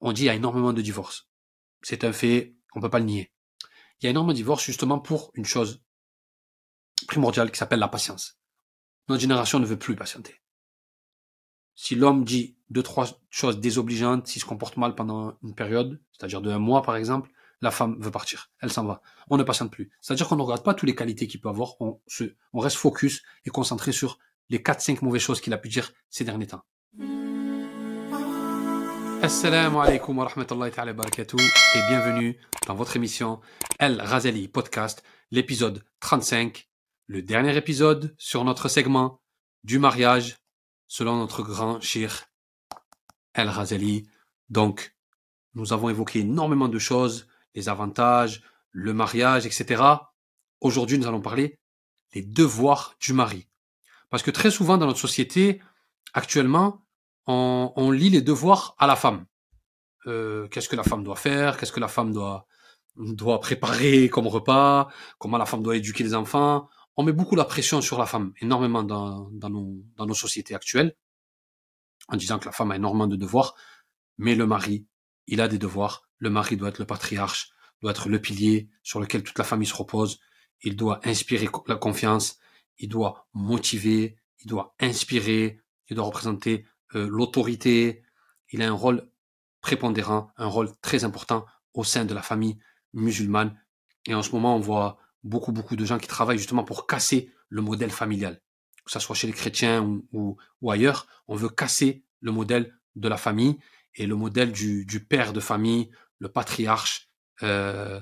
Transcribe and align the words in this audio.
on 0.00 0.12
dit 0.12 0.22
il 0.22 0.26
y 0.26 0.30
a 0.30 0.34
énormément 0.34 0.72
de 0.72 0.82
divorces. 0.82 1.28
C'est 1.82 2.04
un 2.04 2.12
fait, 2.12 2.54
on 2.74 2.80
peut 2.80 2.90
pas 2.90 2.98
le 2.98 3.04
nier. 3.06 3.32
Il 4.00 4.04
y 4.04 4.06
a 4.06 4.10
énormément 4.10 4.32
de 4.32 4.36
divorces 4.36 4.64
justement 4.64 4.98
pour 4.98 5.30
une 5.34 5.44
chose 5.44 5.82
primordiale 7.06 7.50
qui 7.50 7.58
s'appelle 7.58 7.78
la 7.78 7.88
patience. 7.88 8.38
Notre 9.08 9.20
génération 9.20 9.58
ne 9.58 9.66
veut 9.66 9.78
plus 9.78 9.96
patienter. 9.96 10.40
Si 11.74 11.94
l'homme 11.94 12.24
dit 12.24 12.56
deux, 12.68 12.82
trois 12.82 13.08
choses 13.30 13.58
désobligeantes, 13.58 14.26
s'il 14.26 14.42
se 14.42 14.46
comporte 14.46 14.76
mal 14.76 14.94
pendant 14.94 15.38
une 15.42 15.54
période, 15.54 16.00
c'est-à-dire 16.12 16.40
de 16.40 16.50
un 16.50 16.58
mois 16.58 16.82
par 16.82 16.96
exemple, 16.96 17.30
la 17.62 17.70
femme 17.70 18.00
veut 18.00 18.10
partir. 18.10 18.50
Elle 18.60 18.72
s'en 18.72 18.84
va. 18.84 19.02
On 19.28 19.36
ne 19.36 19.42
patiente 19.42 19.70
plus. 19.70 19.90
C'est-à-dire 20.00 20.28
qu'on 20.28 20.36
ne 20.36 20.42
regarde 20.42 20.64
pas 20.64 20.74
toutes 20.74 20.88
les 20.88 20.94
qualités 20.94 21.26
qu'il 21.26 21.40
peut 21.40 21.48
avoir. 21.48 21.80
On, 21.80 22.00
on 22.52 22.58
reste 22.58 22.76
focus 22.76 23.22
et 23.44 23.50
concentré 23.50 23.92
sur 23.92 24.18
les 24.48 24.62
quatre, 24.62 24.80
cinq 24.80 25.02
mauvaises 25.02 25.22
choses 25.22 25.40
qu'il 25.40 25.52
a 25.52 25.58
pu 25.58 25.68
dire 25.68 25.92
ces 26.08 26.24
derniers 26.24 26.46
temps. 26.46 26.64
Assalamu 29.22 29.80
alaikum 29.80 30.16
wa 30.16 30.24
rahmatullahi 30.24 30.70
ta'ala 30.70 30.94
barakatuh 30.94 31.36
et 31.36 31.88
bienvenue 31.88 32.38
dans 32.66 32.74
votre 32.74 32.96
émission 32.96 33.40
El 33.78 34.00
Razali 34.00 34.48
Podcast, 34.48 35.02
l'épisode 35.30 35.84
35, 36.00 36.70
le 37.06 37.20
dernier 37.20 37.54
épisode 37.54 38.14
sur 38.16 38.44
notre 38.44 38.68
segment 38.68 39.20
du 39.62 39.78
mariage 39.78 40.38
selon 40.88 41.18
notre 41.18 41.42
grand 41.42 41.82
shir 41.82 42.30
El 43.34 43.50
Razali. 43.50 44.08
Donc, 44.48 44.96
nous 45.52 45.74
avons 45.74 45.90
évoqué 45.90 46.20
énormément 46.20 46.68
de 46.68 46.78
choses, 46.78 47.28
les 47.54 47.68
avantages, 47.68 48.42
le 48.70 48.94
mariage, 48.94 49.44
etc. 49.44 49.82
Aujourd'hui, 50.62 50.98
nous 50.98 51.06
allons 51.06 51.20
parler 51.20 51.58
des 52.14 52.22
devoirs 52.22 52.96
du 52.98 53.12
mari. 53.12 53.46
Parce 54.08 54.22
que 54.22 54.30
très 54.30 54.50
souvent 54.50 54.78
dans 54.78 54.86
notre 54.86 54.98
société, 54.98 55.60
actuellement, 56.14 56.86
on, 57.26 57.90
lit 57.90 58.10
les 58.10 58.22
devoirs 58.22 58.74
à 58.78 58.86
la 58.86 58.96
femme. 58.96 59.26
Euh, 60.06 60.48
qu'est-ce 60.48 60.68
que 60.68 60.76
la 60.76 60.82
femme 60.82 61.04
doit 61.04 61.16
faire 61.16 61.56
Qu'est-ce 61.56 61.72
que 61.72 61.80
la 61.80 61.88
femme 61.88 62.12
doit, 62.12 62.46
doit 62.96 63.40
préparer 63.40 64.08
comme 64.08 64.26
repas 64.26 64.88
Comment 65.18 65.38
la 65.38 65.46
femme 65.46 65.62
doit 65.62 65.76
éduquer 65.76 66.04
les 66.04 66.14
enfants 66.14 66.68
On 66.96 67.02
met 67.02 67.12
beaucoup 67.12 67.36
la 67.36 67.44
pression 67.44 67.80
sur 67.80 67.98
la 67.98 68.06
femme, 68.06 68.32
énormément 68.40 68.82
dans, 68.82 69.30
dans, 69.32 69.50
nos, 69.50 69.84
dans 69.96 70.06
nos 70.06 70.14
sociétés 70.14 70.54
actuelles, 70.54 70.96
en 72.08 72.16
disant 72.16 72.38
que 72.38 72.46
la 72.46 72.52
femme 72.52 72.70
a 72.70 72.76
énormément 72.76 73.06
de 73.06 73.16
devoirs, 73.16 73.54
mais 74.18 74.34
le 74.34 74.46
mari, 74.46 74.86
il 75.26 75.40
a 75.40 75.48
des 75.48 75.58
devoirs. 75.58 76.08
Le 76.18 76.30
mari 76.30 76.56
doit 76.56 76.68
être 76.68 76.78
le 76.78 76.86
patriarche, 76.86 77.52
doit 77.80 77.92
être 77.92 78.08
le 78.08 78.20
pilier 78.20 78.68
sur 78.82 79.00
lequel 79.00 79.22
toute 79.22 79.38
la 79.38 79.44
famille 79.44 79.68
se 79.68 79.74
repose. 79.74 80.20
Il 80.62 80.76
doit 80.76 81.00
inspirer 81.04 81.48
la 81.66 81.76
confiance, 81.76 82.38
il 82.78 82.88
doit 82.88 83.28
motiver, 83.32 84.16
il 84.40 84.48
doit 84.48 84.74
inspirer, 84.80 85.60
il 85.88 85.96
doit 85.96 86.04
représenter 86.04 86.66
euh, 86.94 87.08
l'autorité. 87.08 88.02
Il 88.50 88.62
a 88.62 88.68
un 88.68 88.72
rôle 88.72 89.08
prépondérant, 89.60 90.30
un 90.36 90.46
rôle 90.46 90.70
très 90.80 91.04
important 91.04 91.46
au 91.74 91.84
sein 91.84 92.04
de 92.04 92.14
la 92.14 92.22
famille 92.22 92.58
musulmane. 92.92 93.58
Et 94.06 94.14
en 94.14 94.22
ce 94.22 94.32
moment, 94.32 94.56
on 94.56 94.60
voit 94.60 94.98
beaucoup, 95.22 95.52
beaucoup 95.52 95.76
de 95.76 95.84
gens 95.84 95.98
qui 95.98 96.08
travaillent 96.08 96.38
justement 96.38 96.64
pour 96.64 96.86
casser 96.86 97.30
le 97.48 97.62
modèle 97.62 97.90
familial. 97.90 98.40
Que 98.84 98.92
ce 98.92 98.98
soit 98.98 99.14
chez 99.14 99.26
les 99.26 99.32
chrétiens 99.32 100.00
ou, 100.12 100.38
ailleurs, 100.70 101.06
on 101.28 101.36
veut 101.36 101.50
casser 101.50 102.04
le 102.20 102.32
modèle 102.32 102.74
de 102.96 103.08
la 103.08 103.16
famille 103.16 103.58
et 103.94 104.06
le 104.06 104.16
modèle 104.16 104.52
du, 104.52 104.84
du 104.86 105.04
père 105.04 105.32
de 105.32 105.40
famille, 105.40 105.90
le 106.18 106.28
patriarche, 106.28 107.10
euh, 107.42 108.00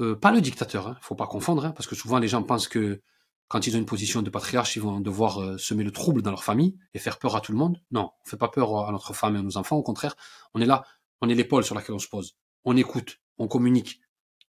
euh, 0.00 0.14
pas 0.14 0.32
le 0.32 0.40
dictateur, 0.40 0.88
hein, 0.88 0.98
faut 1.00 1.14
pas 1.14 1.26
confondre, 1.26 1.64
hein, 1.64 1.72
parce 1.72 1.86
que 1.86 1.94
souvent 1.94 2.18
les 2.18 2.28
gens 2.28 2.42
pensent 2.42 2.68
que 2.68 3.00
quand 3.48 3.66
ils 3.66 3.74
ont 3.74 3.78
une 3.78 3.86
position 3.86 4.22
de 4.22 4.30
patriarche, 4.30 4.76
ils 4.76 4.82
vont 4.82 5.00
devoir 5.00 5.40
euh, 5.40 5.58
semer 5.58 5.84
le 5.84 5.90
trouble 5.90 6.22
dans 6.22 6.30
leur 6.30 6.44
famille 6.44 6.78
et 6.94 6.98
faire 6.98 7.18
peur 7.18 7.34
à 7.34 7.40
tout 7.40 7.52
le 7.52 7.58
monde. 7.58 7.80
Non, 7.90 8.10
on 8.24 8.28
fait 8.28 8.36
pas 8.36 8.48
peur 8.48 8.86
à 8.86 8.92
notre 8.92 9.14
femme 9.14 9.36
et 9.36 9.38
à 9.38 9.42
nos 9.42 9.56
enfants. 9.56 9.76
Au 9.76 9.82
contraire, 9.82 10.16
on 10.54 10.60
est 10.60 10.66
là, 10.66 10.84
on 11.20 11.28
est 11.28 11.34
l'épaule 11.34 11.64
sur 11.64 11.74
laquelle 11.74 11.94
on 11.94 11.98
se 11.98 12.08
pose. 12.08 12.36
On 12.64 12.76
écoute, 12.76 13.20
on 13.38 13.48
communique. 13.48 14.00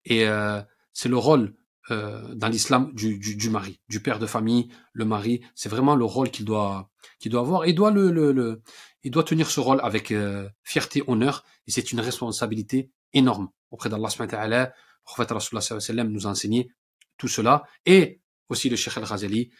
Et 0.06 0.28
euh, 0.28 0.62
c'est 0.94 1.10
le 1.10 1.18
rôle 1.18 1.56
euh, 1.92 2.36
dans 2.36 2.50
l'islam 2.50 2.92
du, 2.94 3.18
du, 3.18 3.36
du, 3.36 3.50
mari, 3.50 3.80
du 3.88 4.02
père 4.02 4.20
de 4.20 4.28
famille, 4.28 4.70
le 4.94 5.06
mari. 5.06 5.42
C'est 5.56 5.70
vraiment 5.70 5.96
le 5.96 6.06
rôle 6.06 6.30
qu'il 6.30 6.46
doit, 6.46 6.90
qu'il 7.20 7.32
doit 7.32 7.42
avoir. 7.42 7.66
Il 7.66 7.76
doit 7.76 7.92
le, 7.92 8.12
le, 8.12 8.32
le, 8.32 8.62
il 9.04 9.12
doit 9.12 9.24
tenir 9.24 9.50
ce 9.50 9.60
rôle 9.60 9.80
avec 9.82 10.12
euh, 10.12 10.50
fierté, 10.64 11.04
honneur. 11.08 11.44
Et 11.68 11.72
c'est 11.72 11.92
une 11.92 12.00
responsabilité 12.00 12.92
énorme 13.14 13.50
auprès 13.72 13.90
d'Allah 13.90 14.10
Le 14.18 14.68
prophète 15.04 15.32
nous 15.32 16.28
a 16.28 16.30
enseigné 16.30 16.72
tout 17.18 17.28
cela. 17.28 17.64
Et 17.86 18.22
aussi 18.50 18.70
le 18.70 18.76
Cheikh 18.76 18.98
Al-Ghazali 18.98 19.52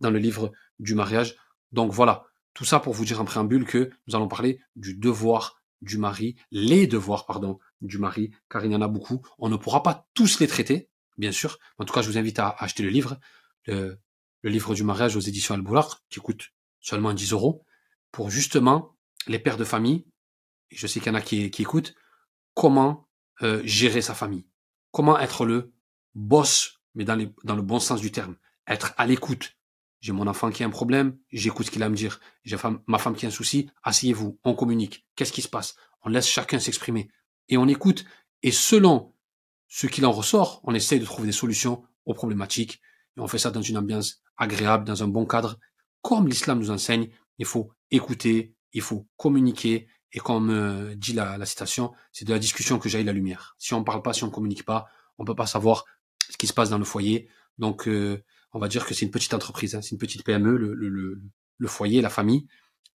dans 0.00 0.10
le 0.10 0.18
livre 0.18 0.52
du 0.78 0.94
mariage. 0.94 1.36
Donc 1.72 1.92
voilà, 1.92 2.24
tout 2.54 2.64
ça 2.64 2.80
pour 2.80 2.94
vous 2.94 3.04
dire 3.04 3.20
en 3.20 3.24
préambule 3.24 3.64
que 3.64 3.90
nous 4.06 4.16
allons 4.16 4.28
parler 4.28 4.60
du 4.76 4.94
devoir 4.94 5.58
du 5.80 5.98
mari, 5.98 6.36
les 6.50 6.86
devoirs, 6.86 7.26
pardon, 7.26 7.58
du 7.80 7.98
mari, 7.98 8.32
car 8.50 8.64
il 8.64 8.72
y 8.72 8.74
en 8.74 8.82
a 8.82 8.88
beaucoup. 8.88 9.22
On 9.38 9.48
ne 9.48 9.56
pourra 9.56 9.82
pas 9.82 10.08
tous 10.14 10.40
les 10.40 10.48
traiter, 10.48 10.90
bien 11.16 11.32
sûr. 11.32 11.58
En 11.78 11.84
tout 11.84 11.94
cas, 11.94 12.02
je 12.02 12.10
vous 12.10 12.18
invite 12.18 12.38
à 12.38 12.48
acheter 12.58 12.82
le 12.82 12.88
livre, 12.88 13.18
le, 13.66 14.00
livre 14.42 14.74
du 14.74 14.82
mariage 14.82 15.16
aux 15.16 15.20
éditions 15.20 15.54
Al-Boulaq, 15.54 15.86
qui 16.08 16.20
coûte 16.20 16.50
seulement 16.80 17.12
10 17.12 17.32
euros, 17.32 17.64
pour 18.10 18.30
justement 18.30 18.96
les 19.26 19.38
pères 19.38 19.56
de 19.56 19.64
famille, 19.64 20.06
et 20.70 20.76
je 20.76 20.86
sais 20.86 21.00
qu'il 21.00 21.12
y 21.12 21.14
en 21.14 21.18
a 21.18 21.20
qui, 21.20 21.50
qui 21.50 21.62
écoutent, 21.62 21.94
comment 22.54 23.08
euh, 23.42 23.62
gérer 23.64 24.02
sa 24.02 24.14
famille, 24.14 24.46
comment 24.90 25.18
être 25.18 25.44
le 25.44 25.72
boss 26.14 26.77
mais 26.98 27.04
dans, 27.04 27.14
le 27.14 27.62
bon 27.62 27.78
sens 27.78 28.00
du 28.00 28.10
terme. 28.10 28.34
Être 28.66 28.92
à 28.98 29.06
l'écoute. 29.06 29.56
J'ai 30.00 30.12
mon 30.12 30.26
enfant 30.26 30.50
qui 30.50 30.64
a 30.64 30.66
un 30.66 30.70
problème, 30.70 31.16
j'écoute 31.30 31.66
ce 31.66 31.70
qu'il 31.70 31.82
a 31.82 31.86
à 31.86 31.88
me 31.88 31.94
dire. 31.94 32.20
J'ai 32.44 32.56
ma 32.86 32.98
femme 32.98 33.14
qui 33.14 33.24
a 33.24 33.28
un 33.28 33.32
souci, 33.32 33.70
asseyez-vous, 33.84 34.38
on 34.44 34.54
communique. 34.54 35.06
Qu'est-ce 35.14 35.32
qui 35.32 35.42
se 35.42 35.48
passe? 35.48 35.76
On 36.02 36.08
laisse 36.08 36.26
chacun 36.26 36.58
s'exprimer. 36.58 37.08
Et 37.48 37.56
on 37.56 37.68
écoute. 37.68 38.04
Et 38.42 38.50
selon 38.50 39.14
ce 39.68 39.86
qu'il 39.86 40.04
en 40.06 40.12
ressort, 40.12 40.60
on 40.64 40.74
essaye 40.74 40.98
de 40.98 41.04
trouver 41.04 41.26
des 41.26 41.32
solutions 41.32 41.84
aux 42.04 42.14
problématiques. 42.14 42.80
Et 43.16 43.20
on 43.20 43.28
fait 43.28 43.38
ça 43.38 43.50
dans 43.50 43.62
une 43.62 43.78
ambiance 43.78 44.20
agréable, 44.36 44.84
dans 44.84 45.04
un 45.04 45.08
bon 45.08 45.24
cadre. 45.24 45.58
Comme 46.02 46.26
l'islam 46.26 46.58
nous 46.58 46.70
enseigne, 46.70 47.10
il 47.38 47.46
faut 47.46 47.70
écouter, 47.92 48.54
il 48.72 48.82
faut 48.82 49.06
communiquer. 49.16 49.86
Et 50.12 50.18
comme 50.18 50.50
euh, 50.50 50.96
dit 50.96 51.12
la, 51.12 51.38
la 51.38 51.46
citation, 51.46 51.92
c'est 52.10 52.24
de 52.24 52.32
la 52.32 52.40
discussion 52.40 52.80
que 52.80 52.88
j'aille 52.88 53.04
la 53.04 53.12
lumière. 53.12 53.54
Si 53.58 53.72
on 53.74 53.80
ne 53.80 53.84
parle 53.84 54.02
pas, 54.02 54.12
si 54.12 54.24
on 54.24 54.28
ne 54.28 54.32
communique 54.32 54.64
pas, 54.64 54.88
on 55.18 55.24
peut 55.24 55.34
pas 55.34 55.46
savoir 55.46 55.84
ce 56.28 56.36
qui 56.36 56.46
se 56.46 56.52
passe 56.52 56.70
dans 56.70 56.78
le 56.78 56.84
foyer. 56.84 57.28
Donc, 57.58 57.88
euh, 57.88 58.22
on 58.52 58.58
va 58.58 58.68
dire 58.68 58.86
que 58.86 58.94
c'est 58.94 59.04
une 59.04 59.10
petite 59.10 59.34
entreprise, 59.34 59.74
hein, 59.74 59.82
c'est 59.82 59.90
une 59.90 59.98
petite 59.98 60.24
PME, 60.24 60.56
le, 60.56 60.74
le, 60.74 61.20
le, 61.58 61.68
foyer, 61.68 62.00
la 62.00 62.10
famille. 62.10 62.46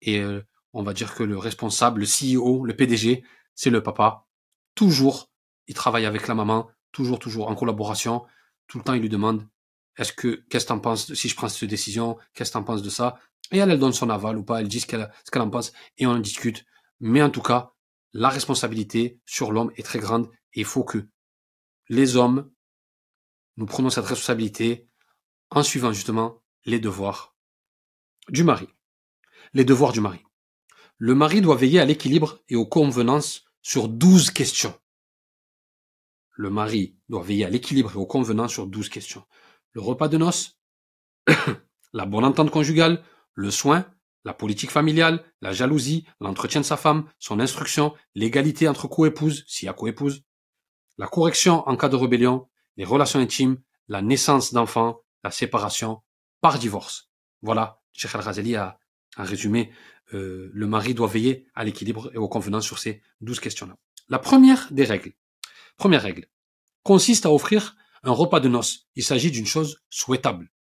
Et 0.01 0.21
euh, 0.21 0.41
on 0.73 0.83
va 0.83 0.93
dire 0.93 1.15
que 1.15 1.23
le 1.23 1.37
responsable, 1.39 2.01
le 2.01 2.07
CEO, 2.07 2.65
le 2.65 2.75
PDG, 2.75 3.25
c'est 3.55 3.71
le 3.71 3.83
papa. 3.83 4.27
Toujours, 4.75 5.31
il 5.67 5.75
travaille 5.75 6.07
avec 6.07 6.29
la 6.29 6.35
maman, 6.35 6.71
toujours, 6.93 7.19
toujours 7.19 7.49
en 7.49 7.55
collaboration. 7.55 8.25
Tout 8.67 8.79
le 8.79 8.85
temps, 8.85 8.95
il 8.95 9.03
lui 9.03 9.09
demande 9.09 9.47
est-ce 9.99 10.13
que 10.13 10.45
qu'est-ce 10.49 10.65
que 10.65 10.69
t'en 10.69 10.79
penses 10.79 11.13
si 11.13 11.29
je 11.29 11.37
prends 11.37 11.49
cette 11.49 11.69
décision 11.69 12.17
Qu'est-ce 12.35 12.51
que 12.51 12.55
t'en 12.55 12.65
penses 12.65 12.83
de 12.83 12.89
ça? 12.89 13.19
Et 13.51 13.59
elle, 13.59 13.71
elle 13.71 13.79
donne 13.79 13.93
son 13.93 14.09
aval 14.09 14.39
ou 14.39 14.45
pas. 14.45 14.61
Elle 14.61 14.69
dit 14.69 14.81
ce 14.81 14.87
qu'elle 14.87 15.11
ce 15.25 15.31
qu'elle 15.31 15.43
en 15.43 15.51
pense 15.51 15.73
et 15.99 16.07
on 16.07 16.13
en 16.13 16.19
discute. 16.19 16.65
Mais 17.01 17.23
en 17.23 17.29
tout 17.29 17.43
cas, 17.43 17.73
la 18.15 18.31
responsabilité 18.31 19.21
sur 19.27 19.53
l'homme 19.53 19.71
est 19.77 19.83
très 19.83 19.99
grande 19.99 20.31
et 20.55 20.61
il 20.61 20.65
faut 20.65 20.85
que 20.85 21.07
les 21.89 22.17
hommes 22.17 22.51
nous 23.63 23.67
prenons 23.67 23.91
cette 23.91 24.07
responsabilité 24.07 24.89
en 25.51 25.63
suivant 25.63 25.93
justement 25.93 26.43
les 26.65 26.81
devoirs 26.81 27.37
du 28.29 28.43
mari. 28.43 28.67
Les 29.55 29.65
devoirs 29.65 29.93
du 29.93 30.01
mari. 30.01 30.19
Le 30.99 31.15
mari 31.15 31.41
doit 31.41 31.55
veiller 31.55 31.79
à 31.79 31.85
l'équilibre 31.85 32.41
et 32.49 32.57
aux 32.57 32.67
convenances 32.67 33.45
sur 33.61 33.87
douze 33.87 34.33
questions. 34.33 34.75
Le 36.33 36.51
mari 36.51 36.99
doit 37.09 37.23
veiller 37.23 37.45
à 37.45 37.51
l'équilibre 37.51 37.93
et 37.93 37.99
aux 37.99 38.05
convenances 38.05 38.51
sur 38.51 38.67
douze 38.67 38.89
questions. 38.89 39.25
Le 39.71 39.81
repas 39.81 40.09
de 40.09 40.19
noces, 40.19 40.59
la 41.93 42.05
bonne 42.05 42.25
entente 42.25 42.51
conjugale, 42.51 43.05
le 43.35 43.53
soin, 43.53 43.87
la 44.25 44.35
politique 44.35 44.73
familiale, 44.73 45.25
la 45.41 45.53
jalousie, 45.53 46.05
l'entretien 46.21 46.63
de 46.63 46.67
sa 46.67 46.77
femme, 46.77 47.09
son 47.21 47.39
instruction, 47.39 47.95
l'égalité 48.17 48.67
entre 48.67 48.89
co-épouses, 48.89 49.45
s'il 49.47 49.67
y 49.67 49.69
a 49.69 49.73
co-épouse, 49.73 50.25
la 50.99 51.07
correction 51.07 51.63
en 51.69 51.77
cas 51.77 51.89
de 51.89 51.95
rébellion, 51.95 52.49
les 52.77 52.85
relations 52.85 53.19
intimes, 53.19 53.61
la 53.89 54.03
naissance 54.03 54.53
d'enfants, 54.53 55.01
la 55.23 55.31
séparation 55.31 56.03
par 56.41 56.59
divorce. 56.59 57.11
Voilà, 57.43 57.81
Cheikh 57.93 58.15
Al-Ghazali 58.15 58.57
a, 58.57 58.79
résumé, 59.17 59.73
euh, 60.15 60.51
le 60.53 60.67
mari 60.67 60.95
doit 60.95 61.09
veiller 61.09 61.47
à 61.55 61.65
l'équilibre 61.65 62.11
et 62.15 62.19
aux 62.19 62.29
convenances 62.29 62.67
sur 62.67 62.79
ces 62.79 63.03
douze 63.21 63.41
questions-là. 63.41 63.77
La 64.09 64.19
première 64.19 64.73
des 64.73 64.85
règles, 64.85 65.13
première 65.77 66.03
règle, 66.03 66.27
consiste 66.83 67.27
à 67.27 67.31
offrir 67.31 67.77
un 68.03 68.13
repas 68.13 68.41
de 68.41 68.49
noces. 68.49 68.89
Il 68.95 69.05
s'agit 69.05 69.31
d'une 69.31 69.47
chose 69.47 69.83
souhaitable. 69.91 70.51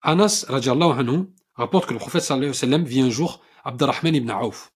Anas 0.00 0.46
anhu, 0.48 1.26
rapporte 1.54 1.86
que 1.86 1.92
le 1.92 1.98
prophète 1.98 2.22
sallallahu 2.22 2.50
alayhi 2.50 2.56
wa 2.56 2.60
sallam 2.60 2.84
vit 2.84 3.00
un 3.02 3.10
jour 3.10 3.42
Abdurrahman 3.64 4.14
ibn 4.14 4.30
Auf. 4.30 4.72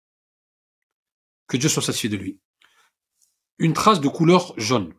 Que 1.49 1.57
Dieu 1.57 1.69
soit 1.69 1.83
satisfait 1.83 2.09
de 2.09 2.17
lui. 2.17 2.41
Une 3.59 3.73
trace 3.73 4.01
de 4.01 4.09
couleur 4.09 4.55
jaune. 4.57 4.95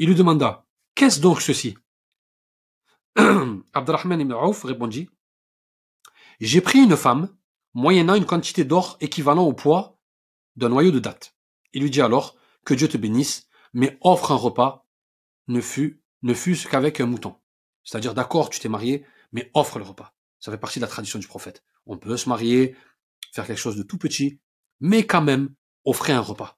Il 0.00 0.06
lui 0.06 0.14
demanda 0.14 0.64
Qu'est-ce 0.94 1.20
donc 1.20 1.42
ceci? 1.42 1.76
Abdurrahman 3.16 4.20
ibn 4.20 4.32
Auf 4.32 4.62
répondit 4.62 5.10
J'ai 6.38 6.60
pris 6.60 6.78
une 6.78 6.96
femme, 6.96 7.36
moyennant 7.74 8.14
une 8.14 8.24
quantité 8.24 8.64
d'or 8.64 8.96
équivalent 9.00 9.44
au 9.44 9.52
poids 9.52 9.98
d'un 10.54 10.68
noyau 10.68 10.92
de 10.92 11.00
date. 11.00 11.36
Il 11.72 11.82
lui 11.82 11.90
dit 11.90 12.00
alors, 12.00 12.36
que 12.64 12.74
Dieu 12.74 12.88
te 12.88 12.96
bénisse, 12.96 13.48
mais 13.72 13.98
offre 14.00 14.30
un 14.30 14.36
repas, 14.36 14.86
ne 15.48 15.60
fût, 15.60 16.00
ne 16.22 16.32
fût-ce 16.32 16.68
qu'avec 16.68 17.00
un 17.00 17.06
mouton. 17.06 17.34
C'est-à-dire, 17.82 18.14
d'accord, 18.14 18.50
tu 18.50 18.60
t'es 18.60 18.68
marié, 18.68 19.04
mais 19.32 19.50
offre 19.54 19.78
le 19.78 19.84
repas. 19.84 20.14
Ça 20.38 20.52
fait 20.52 20.58
partie 20.58 20.78
de 20.78 20.84
la 20.84 20.90
tradition 20.90 21.18
du 21.18 21.26
prophète. 21.26 21.64
On 21.86 21.98
peut 21.98 22.16
se 22.16 22.28
marier, 22.28 22.76
faire 23.32 23.46
quelque 23.46 23.58
chose 23.58 23.76
de 23.76 23.82
tout 23.82 23.98
petit, 23.98 24.40
mais 24.78 25.06
quand 25.06 25.22
même, 25.22 25.54
offrir 25.84 26.16
un 26.16 26.20
repas. 26.20 26.57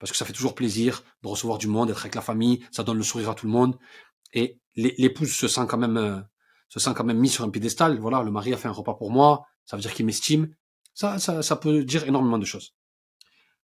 Parce 0.00 0.10
que 0.10 0.16
ça 0.16 0.24
fait 0.24 0.32
toujours 0.32 0.54
plaisir 0.54 1.04
de 1.22 1.28
recevoir 1.28 1.58
du 1.58 1.68
monde, 1.68 1.88
d'être 1.88 2.00
avec 2.00 2.14
la 2.14 2.22
famille, 2.22 2.64
ça 2.72 2.82
donne 2.82 2.96
le 2.96 3.02
sourire 3.04 3.30
à 3.30 3.34
tout 3.34 3.46
le 3.46 3.52
monde. 3.52 3.78
Et 4.32 4.58
l'épouse 4.74 5.30
se 5.30 5.46
sent 5.46 5.66
quand 5.68 5.78
même, 5.78 5.98
euh, 5.98 6.20
se 6.68 6.80
sent 6.80 6.90
quand 6.96 7.04
même 7.04 7.18
mis 7.18 7.28
sur 7.28 7.44
un 7.44 7.50
piédestal. 7.50 7.98
Voilà, 7.98 8.22
le 8.22 8.30
mari 8.30 8.52
a 8.52 8.56
fait 8.56 8.68
un 8.68 8.72
repas 8.72 8.94
pour 8.94 9.10
moi, 9.10 9.46
ça 9.66 9.76
veut 9.76 9.82
dire 9.82 9.94
qu'il 9.94 10.06
m'estime. 10.06 10.54
Ça, 10.94 11.18
ça, 11.18 11.56
peut 11.56 11.84
dire 11.84 12.04
énormément 12.06 12.38
de 12.38 12.44
choses. 12.44 12.74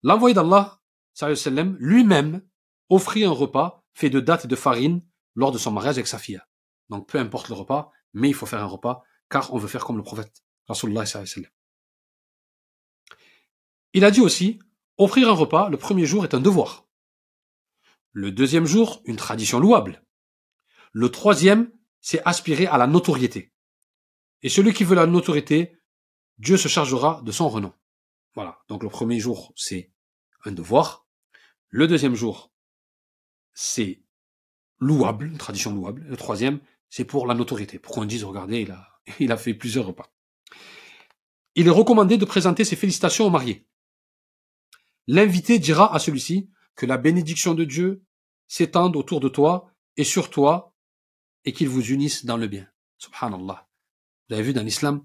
L'envoyé 0.03 0.35
d'Allah, 0.35 0.79
lui-même, 1.79 2.43
offrit 2.89 3.25
un 3.25 3.31
repas 3.31 3.83
fait 3.95 4.11
de 4.11 4.21
dattes 4.21 4.45
et 4.45 4.49
de 4.49 4.57
farine 4.57 5.03
lors 5.35 5.53
de 5.53 5.59
son 5.59 5.73
mariage 5.73 5.97
avec 5.97 6.07
sa 6.07 6.19
fille. 6.19 6.41
Donc 6.91 7.09
peu 7.09 7.19
importe 7.19 7.49
le 7.49 7.55
repas, 7.55 7.91
mais 8.13 8.29
il 8.29 8.35
faut 8.35 8.47
faire 8.47 8.63
un 8.63 8.67
repas, 8.67 9.03
car 9.31 9.53
on 9.53 9.59
veut 9.59 9.69
faire 9.69 9.85
comme 9.85 9.97
le 9.97 10.03
prophète. 10.03 10.45
Rasulullah 10.69 11.05
Il 13.93 14.05
a 14.05 14.11
dit 14.11 14.21
aussi, 14.21 14.59
offrir 14.99 15.29
un 15.29 15.35
repas 15.35 15.69
le 15.69 15.77
premier 15.77 16.07
jour 16.07 16.25
est 16.25 16.35
un 16.35 16.41
devoir. 16.41 16.87
Le 18.13 18.33
deuxième 18.33 18.67
jour, 18.67 19.03
une 19.05 19.17
tradition 19.17 19.59
louable. 19.59 20.03
Le 20.93 21.11
troisième, 21.11 21.71
c'est 22.01 22.23
aspirer 22.25 22.67
à 22.67 22.79
la 22.79 22.87
notoriété. 22.87 23.53
Et 24.43 24.49
celui 24.49 24.73
qui 24.73 24.85
veut 24.85 24.95
la 24.95 25.07
notoriété, 25.07 25.79
Dieu 26.39 26.57
se 26.57 26.69
chargera 26.69 27.21
de 27.23 27.33
son 27.33 27.49
renom. 27.49 27.73
Voilà. 28.35 28.63
Donc 28.69 28.83
le 28.83 28.89
premier 28.89 29.21
jour, 29.21 29.53
c'est 29.57 29.93
un 30.45 30.53
devoir. 30.53 31.07
Le 31.69 31.89
deuxième 31.89 32.15
jour, 32.15 32.53
c'est 33.53 34.03
louable, 34.79 35.27
une 35.27 35.39
tradition 35.39 35.75
louable. 35.75 36.05
Le 36.09 36.17
troisième, 36.17 36.61
c'est 36.89 37.05
pour 37.05 37.27
la 37.27 37.35
notoriété, 37.35 37.79
pour 37.79 37.95
qu'on 37.95 38.05
dise, 38.05 38.25
regardez, 38.25 38.61
il 38.61 38.71
a, 38.71 38.89
il 39.21 39.33
a 39.33 39.37
fait 39.37 39.55
plusieurs 39.55 39.87
repas. 39.87 40.13
Il 41.55 41.67
est 41.67 41.71
recommandé 41.71 42.19
de 42.19 42.25
présenter 42.25 42.65
ses 42.65 42.77
félicitations 42.77 43.27
au 43.27 43.31
marié. 43.31 43.67
L'invité 45.07 45.59
dira 45.59 45.95
à 45.95 45.99
celui-ci 45.99 46.51
que 46.75 46.87
la 46.87 46.99
bénédiction 46.99 47.55
de 47.55 47.65
Dieu 47.65 48.03
s'étende 48.49 48.97
autour 48.97 49.21
de 49.21 49.29
toi 49.29 49.71
et 49.97 50.05
sur 50.05 50.31
toi 50.31 50.75
et 51.45 51.53
qu'il 51.53 51.69
vous 51.69 51.91
unisse 51.91 52.25
dans 52.25 52.37
le 52.37 52.49
bien. 52.49 52.69
Subhanallah. 52.99 53.69
Vous 54.29 54.35
avez 54.35 54.43
vu 54.43 54.53
dans 54.53 54.63
l'islam, 54.63 55.05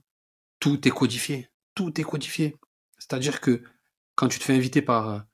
tout 0.59 0.88
est 0.88 0.92
codifié. 0.92 1.50
Tout 1.75 2.00
est 2.00 2.03
codifié. 2.03 2.57
C'est-à-dire 2.98 3.42
que 3.42 3.63
quand 4.15 4.27
tu 4.27 4.39
te 4.39 4.44
fais 4.44 4.56
inviter 4.56 4.81
par, 4.81 5.25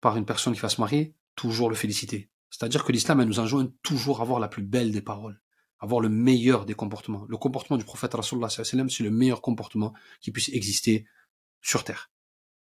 par 0.00 0.16
une 0.16 0.24
personne 0.24 0.54
qui 0.54 0.60
va 0.60 0.68
se 0.68 0.80
marier, 0.80 1.14
toujours 1.36 1.68
le 1.68 1.76
féliciter. 1.76 2.30
C'est-à-dire 2.50 2.84
que 2.84 2.92
l'islam 2.92 3.22
nous 3.22 3.40
enjoint 3.40 3.72
toujours 3.82 4.20
à 4.20 4.22
avoir 4.22 4.40
la 4.40 4.48
plus 4.48 4.62
belle 4.62 4.92
des 4.92 5.00
paroles, 5.00 5.40
avoir 5.78 6.00
le 6.00 6.10
meilleur 6.10 6.66
des 6.66 6.74
comportements. 6.74 7.24
Le 7.28 7.36
comportement 7.36 7.78
du 7.78 7.84
prophète 7.84 8.12
Rasulullah 8.14 8.50
c'est 8.50 8.74
le 8.74 9.10
meilleur 9.10 9.40
comportement 9.40 9.94
qui 10.20 10.30
puisse 10.30 10.50
exister 10.50 11.06
sur 11.62 11.84
terre. 11.84 12.11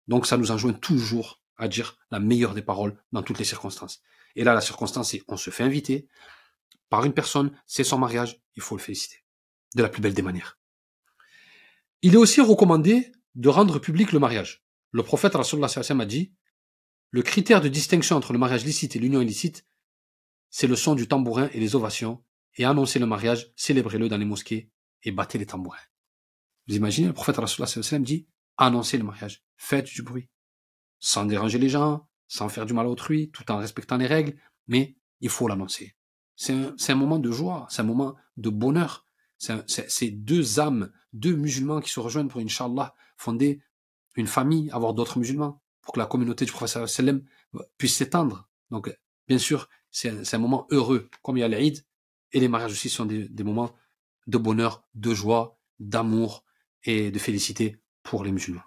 Donc 0.07 0.25
ça 0.25 0.37
nous 0.37 0.51
enjoint 0.51 0.73
toujours 0.73 1.41
à 1.57 1.67
dire 1.67 1.97
la 2.09 2.19
meilleure 2.19 2.53
des 2.53 2.61
paroles 2.61 2.97
dans 3.11 3.23
toutes 3.23 3.39
les 3.39 3.45
circonstances. 3.45 4.01
Et 4.35 4.43
là, 4.43 4.53
la 4.53 4.61
circonstance, 4.61 5.11
c'est 5.11 5.21
on 5.27 5.37
se 5.37 5.49
fait 5.49 5.63
inviter 5.63 6.07
par 6.89 7.05
une 7.05 7.13
personne, 7.13 7.57
c'est 7.65 7.83
son 7.83 7.97
mariage, 7.97 8.41
il 8.55 8.61
faut 8.61 8.75
le 8.75 8.81
féliciter. 8.81 9.23
De 9.75 9.81
la 9.81 9.89
plus 9.89 10.01
belle 10.01 10.13
des 10.13 10.21
manières. 10.21 10.59
Il 12.01 12.13
est 12.13 12.17
aussi 12.17 12.41
recommandé 12.41 13.11
de 13.35 13.47
rendre 13.47 13.79
public 13.79 14.11
le 14.11 14.19
mariage. 14.19 14.65
Le 14.91 15.03
prophète 15.03 15.35
a 15.35 16.05
dit, 16.05 16.33
le 17.11 17.21
critère 17.21 17.61
de 17.61 17.69
distinction 17.69 18.17
entre 18.17 18.33
le 18.33 18.39
mariage 18.39 18.65
licite 18.65 18.95
et 18.95 18.99
l'union 18.99 19.21
illicite, 19.21 19.65
c'est 20.49 20.67
le 20.67 20.75
son 20.75 20.95
du 20.95 21.07
tambourin 21.07 21.49
et 21.53 21.59
les 21.59 21.75
ovations, 21.75 22.23
et 22.57 22.65
annoncer 22.65 22.99
le 22.99 23.05
mariage, 23.05 23.53
célébrez-le 23.55 24.09
dans 24.09 24.17
les 24.17 24.25
mosquées 24.25 24.69
et 25.03 25.11
battez 25.11 25.37
les 25.37 25.45
tambourins. 25.45 25.77
Vous 26.67 26.75
imaginez, 26.75 27.07
le 27.07 27.13
prophète 27.13 27.39
dit, 28.01 28.27
annoncez 28.57 28.97
le 28.97 29.05
mariage, 29.05 29.43
faites 29.61 29.85
du 29.85 30.01
bruit, 30.01 30.27
sans 30.99 31.25
déranger 31.25 31.59
les 31.59 31.69
gens, 31.69 32.07
sans 32.27 32.49
faire 32.49 32.65
du 32.65 32.73
mal 32.73 32.87
à 32.87 32.89
autrui, 32.89 33.29
tout 33.29 33.49
en 33.51 33.57
respectant 33.57 33.97
les 33.97 34.07
règles, 34.07 34.35
mais 34.67 34.95
il 35.19 35.29
faut 35.29 35.47
l'annoncer. 35.47 35.95
C'est 36.35 36.53
un, 36.89 36.95
moment 36.95 37.19
de 37.19 37.31
joie, 37.31 37.67
c'est 37.69 37.81
un 37.81 37.85
moment 37.85 38.15
de 38.37 38.49
bonheur. 38.49 39.05
C'est 39.37 40.09
deux 40.09 40.59
âmes, 40.59 40.91
deux 41.13 41.35
musulmans 41.35 41.79
qui 41.79 41.91
se 41.91 41.99
rejoignent 41.99 42.27
pour, 42.27 42.41
Inch'Allah, 42.41 42.95
fonder 43.17 43.61
une 44.15 44.25
famille, 44.25 44.71
avoir 44.71 44.95
d'autres 44.95 45.19
musulmans 45.19 45.61
pour 45.81 45.93
que 45.93 45.99
la 45.99 46.07
communauté 46.07 46.45
du 46.45 46.51
prophète 46.51 46.87
sallam 46.87 47.23
puisse 47.77 47.95
s'étendre. 47.95 48.49
Donc, 48.71 48.91
bien 49.27 49.37
sûr, 49.37 49.69
c'est 49.91 50.33
un, 50.33 50.39
moment 50.39 50.65
heureux, 50.71 51.07
comme 51.21 51.37
il 51.37 51.41
y 51.41 51.43
a 51.43 51.47
l'Aïd, 51.47 51.85
et 52.31 52.39
les 52.39 52.47
mariages 52.47 52.71
aussi 52.71 52.89
sont 52.89 53.05
des, 53.05 53.43
moments 53.43 53.75
de 54.25 54.39
bonheur, 54.39 54.83
de 54.95 55.13
joie, 55.13 55.59
d'amour 55.79 56.45
et 56.83 57.11
de 57.11 57.19
félicité 57.19 57.77
pour 58.01 58.23
les 58.23 58.31
musulmans. 58.31 58.63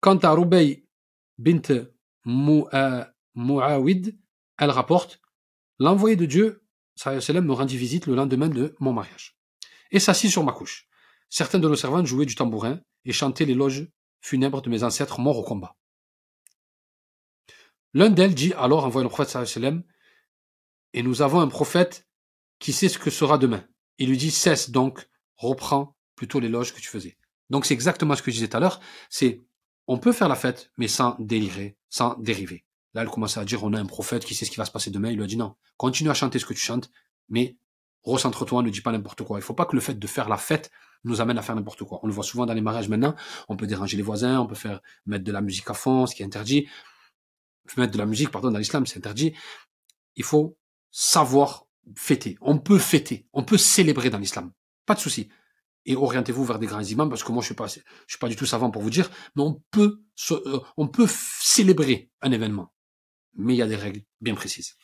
Quant 0.00 0.18
à 0.18 0.30
Rubai 0.30 0.86
bint 1.38 1.62
euh, 1.70 3.04
Muawid, 3.34 4.18
elle 4.58 4.70
rapporte 4.70 5.20
L'envoyé 5.80 6.16
de 6.16 6.26
Dieu, 6.26 6.64
sallam, 6.96 7.46
me 7.46 7.52
rendit 7.52 7.76
visite 7.76 8.06
le 8.06 8.16
lendemain 8.16 8.48
de 8.48 8.74
mon 8.80 8.92
mariage 8.92 9.38
et 9.90 10.00
s'assit 10.00 10.30
sur 10.30 10.42
ma 10.44 10.52
couche. 10.52 10.88
Certains 11.30 11.58
de 11.58 11.68
nos 11.68 11.76
servantes 11.76 12.06
jouaient 12.06 12.26
du 12.26 12.34
tambourin 12.34 12.80
et 13.04 13.12
chantaient 13.12 13.44
les 13.44 13.54
loges 13.54 13.88
funèbres 14.20 14.60
de 14.60 14.70
mes 14.70 14.82
ancêtres 14.82 15.20
morts 15.20 15.38
au 15.38 15.44
combat. 15.44 15.76
L'un 17.94 18.10
d'elles 18.10 18.34
dit 18.34 18.52
alors, 18.54 18.84
envoyé 18.84 19.04
le 19.04 19.08
prophète 19.08 19.46
sallam, 19.46 19.84
et 20.92 21.02
nous 21.02 21.22
avons 21.22 21.40
un 21.40 21.48
prophète 21.48 22.08
qui 22.58 22.72
sait 22.72 22.88
ce 22.88 22.98
que 22.98 23.10
sera 23.10 23.38
demain. 23.38 23.64
Il 23.98 24.08
lui 24.08 24.16
dit, 24.16 24.30
cesse 24.30 24.70
donc, 24.70 25.08
reprends 25.36 25.96
plutôt 26.16 26.40
l'éloge 26.40 26.74
que 26.74 26.80
tu 26.80 26.88
faisais. 26.88 27.16
Donc 27.50 27.66
c'est 27.66 27.74
exactement 27.74 28.16
ce 28.16 28.22
que 28.22 28.30
je 28.30 28.36
disais 28.36 28.48
tout 28.48 28.56
à 28.56 28.60
l'heure, 28.60 28.80
c'est, 29.10 29.46
on 29.88 29.98
peut 29.98 30.12
faire 30.12 30.28
la 30.28 30.36
fête, 30.36 30.70
mais 30.76 30.86
sans 30.86 31.16
délirer, 31.18 31.76
sans 31.88 32.14
dériver. 32.18 32.64
Là, 32.94 33.02
elle 33.02 33.08
commence 33.08 33.38
à 33.38 33.44
dire, 33.44 33.64
on 33.64 33.72
a 33.72 33.80
un 33.80 33.86
prophète 33.86 34.24
qui 34.24 34.34
sait 34.34 34.44
ce 34.44 34.50
qui 34.50 34.58
va 34.58 34.66
se 34.66 34.70
passer 34.70 34.90
demain. 34.90 35.10
Il 35.10 35.16
lui 35.16 35.24
a 35.24 35.26
dit, 35.26 35.36
non, 35.36 35.56
continue 35.78 36.10
à 36.10 36.14
chanter 36.14 36.38
ce 36.38 36.44
que 36.44 36.52
tu 36.52 36.60
chantes, 36.60 36.90
mais 37.30 37.56
recentre-toi, 38.02 38.62
ne 38.62 38.70
dis 38.70 38.82
pas 38.82 38.92
n'importe 38.92 39.22
quoi. 39.24 39.38
Il 39.38 39.42
faut 39.42 39.54
pas 39.54 39.64
que 39.64 39.74
le 39.74 39.80
fait 39.80 39.98
de 39.98 40.06
faire 40.06 40.28
la 40.28 40.36
fête 40.36 40.70
nous 41.04 41.20
amène 41.20 41.38
à 41.38 41.42
faire 41.42 41.56
n'importe 41.56 41.84
quoi. 41.84 42.00
On 42.02 42.06
le 42.06 42.12
voit 42.12 42.24
souvent 42.24 42.44
dans 42.44 42.52
les 42.52 42.60
mariages 42.60 42.88
maintenant. 42.88 43.14
On 43.48 43.56
peut 43.56 43.66
déranger 43.66 43.96
les 43.96 44.02
voisins, 44.02 44.40
on 44.40 44.46
peut 44.46 44.54
faire 44.54 44.80
mettre 45.06 45.24
de 45.24 45.32
la 45.32 45.40
musique 45.40 45.68
à 45.70 45.74
fond, 45.74 46.06
ce 46.06 46.14
qui 46.14 46.22
est 46.22 46.26
interdit. 46.26 46.68
Mettre 47.76 47.92
de 47.92 47.98
la 47.98 48.06
musique, 48.06 48.30
pardon, 48.30 48.50
dans 48.50 48.58
l'islam, 48.58 48.86
c'est 48.86 48.98
interdit. 48.98 49.34
Il 50.16 50.24
faut 50.24 50.56
savoir 50.90 51.66
fêter. 51.96 52.36
On 52.40 52.58
peut 52.58 52.78
fêter, 52.78 53.26
on 53.32 53.42
peut 53.42 53.58
célébrer 53.58 54.10
dans 54.10 54.18
l'islam. 54.18 54.52
Pas 54.84 54.94
de 54.94 55.00
souci. 55.00 55.28
Et 55.84 55.96
orientez-vous 55.96 56.44
vers 56.44 56.58
des 56.58 56.66
grands 56.66 56.82
imams, 56.82 57.08
parce 57.08 57.24
que 57.24 57.32
moi, 57.32 57.40
je 57.40 57.46
suis 57.46 57.54
pas, 57.54 57.66
je 57.66 57.80
suis 58.06 58.18
pas 58.18 58.28
du 58.28 58.36
tout 58.36 58.46
savant 58.46 58.70
pour 58.70 58.82
vous 58.82 58.90
dire, 58.90 59.10
mais 59.36 59.42
on 59.42 59.62
peut, 59.70 60.02
euh, 60.30 60.60
on 60.76 60.88
peut 60.88 61.06
célébrer 61.08 62.10
un 62.20 62.32
événement. 62.32 62.74
Mais 63.34 63.54
il 63.54 63.58
y 63.58 63.62
a 63.62 63.66
des 63.66 63.76
règles 63.76 64.02
bien 64.20 64.34
précises. 64.34 64.76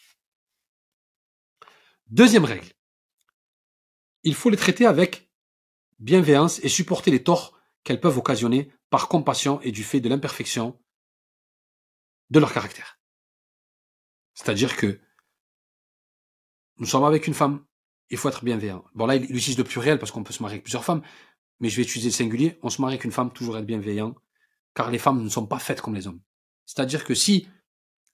Deuxième 2.07 2.45
règle. 2.45 2.73
Il 4.23 4.35
faut 4.35 4.51
les 4.51 4.57
traiter 4.57 4.87
avec 4.87 5.31
bienveillance 5.99 6.63
et 6.65 6.69
supporter 6.69 7.11
les 7.11 7.23
torts 7.23 7.59
qu'elles 7.83 8.01
peuvent 8.01 8.19
occasionner 8.19 8.73
par 8.91 9.09
compassion 9.09 9.61
et 9.63 9.73
du 9.73 9.85
fait 9.85 10.01
de 10.01 10.09
l'imperfection 10.09 10.81
de 12.31 12.41
leur 12.41 12.53
caractère. 12.53 12.99
C'est-à-dire 14.35 14.77
que 14.77 15.01
nous 16.77 16.87
sommes 16.87 17.05
avec 17.05 17.27
une 17.27 17.35
femme, 17.35 17.65
il 18.11 18.17
faut 18.17 18.29
être 18.29 18.45
bienveillant. 18.45 18.85
Bon 18.95 19.07
là, 19.07 19.17
il 19.17 19.25
utilise 19.25 19.59
le 19.59 19.65
pluriel 19.65 19.99
parce 19.99 20.13
qu'on 20.13 20.23
peut 20.23 20.33
se 20.33 20.43
marier 20.43 20.55
avec 20.55 20.65
plusieurs 20.65 20.85
femmes, 20.85 21.03
mais 21.61 21.69
je 21.69 21.77
vais 21.77 21.83
utiliser 21.83 22.11
le 22.11 22.15
singulier. 22.15 22.59
On 22.63 22.71
se 22.71 22.81
marie 22.81 22.95
avec 22.95 23.05
une 23.05 23.13
femme, 23.13 23.33
toujours 23.33 23.57
être 23.59 23.67
bienveillant, 23.67 24.15
car 24.75 24.91
les 24.91 24.99
femmes 24.99 25.23
ne 25.23 25.29
sont 25.29 25.47
pas 25.47 25.59
faites 25.59 25.81
comme 25.81 25.95
les 25.95 26.07
hommes. 26.07 26.21
C'est-à-dire 26.67 27.05
que 27.05 27.15
si 27.15 27.49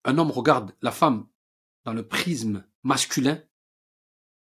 un 0.05 0.19
homme 0.19 0.31
regarde 0.31 0.75
la 0.83 0.93
femme 0.93 1.27
dans 1.85 1.93
le 1.93 2.07
prisme 2.07 2.65
masculin, 2.83 3.43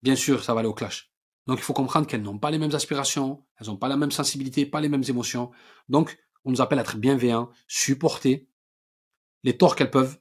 bien 0.02 0.16
sûr, 0.16 0.44
ça 0.44 0.54
va 0.54 0.60
aller 0.62 0.70
au 0.70 0.74
clash. 0.74 1.12
Donc 1.48 1.60
il 1.60 1.64
faut 1.64 1.74
comprendre 1.74 2.08
qu'elles 2.08 2.24
n'ont 2.24 2.40
pas 2.40 2.52
les 2.52 2.58
mêmes 2.58 2.74
aspirations, 2.74 3.46
elles 3.60 3.68
n'ont 3.68 3.78
pas 3.78 3.88
la 3.88 3.98
même 3.98 4.12
sensibilité, 4.12 4.66
pas 4.66 4.82
les 4.82 4.90
mêmes 4.90 5.04
émotions. 5.08 5.52
Donc 5.90 6.18
on 6.44 6.52
nous 6.52 6.62
appelle 6.62 6.80
à 6.80 6.82
être 6.82 6.98
bienveillants, 6.98 7.50
supporter 7.68 8.48
les 9.44 9.58
torts 9.58 9.76
qu'elles 9.76 9.92
peuvent 9.92 10.18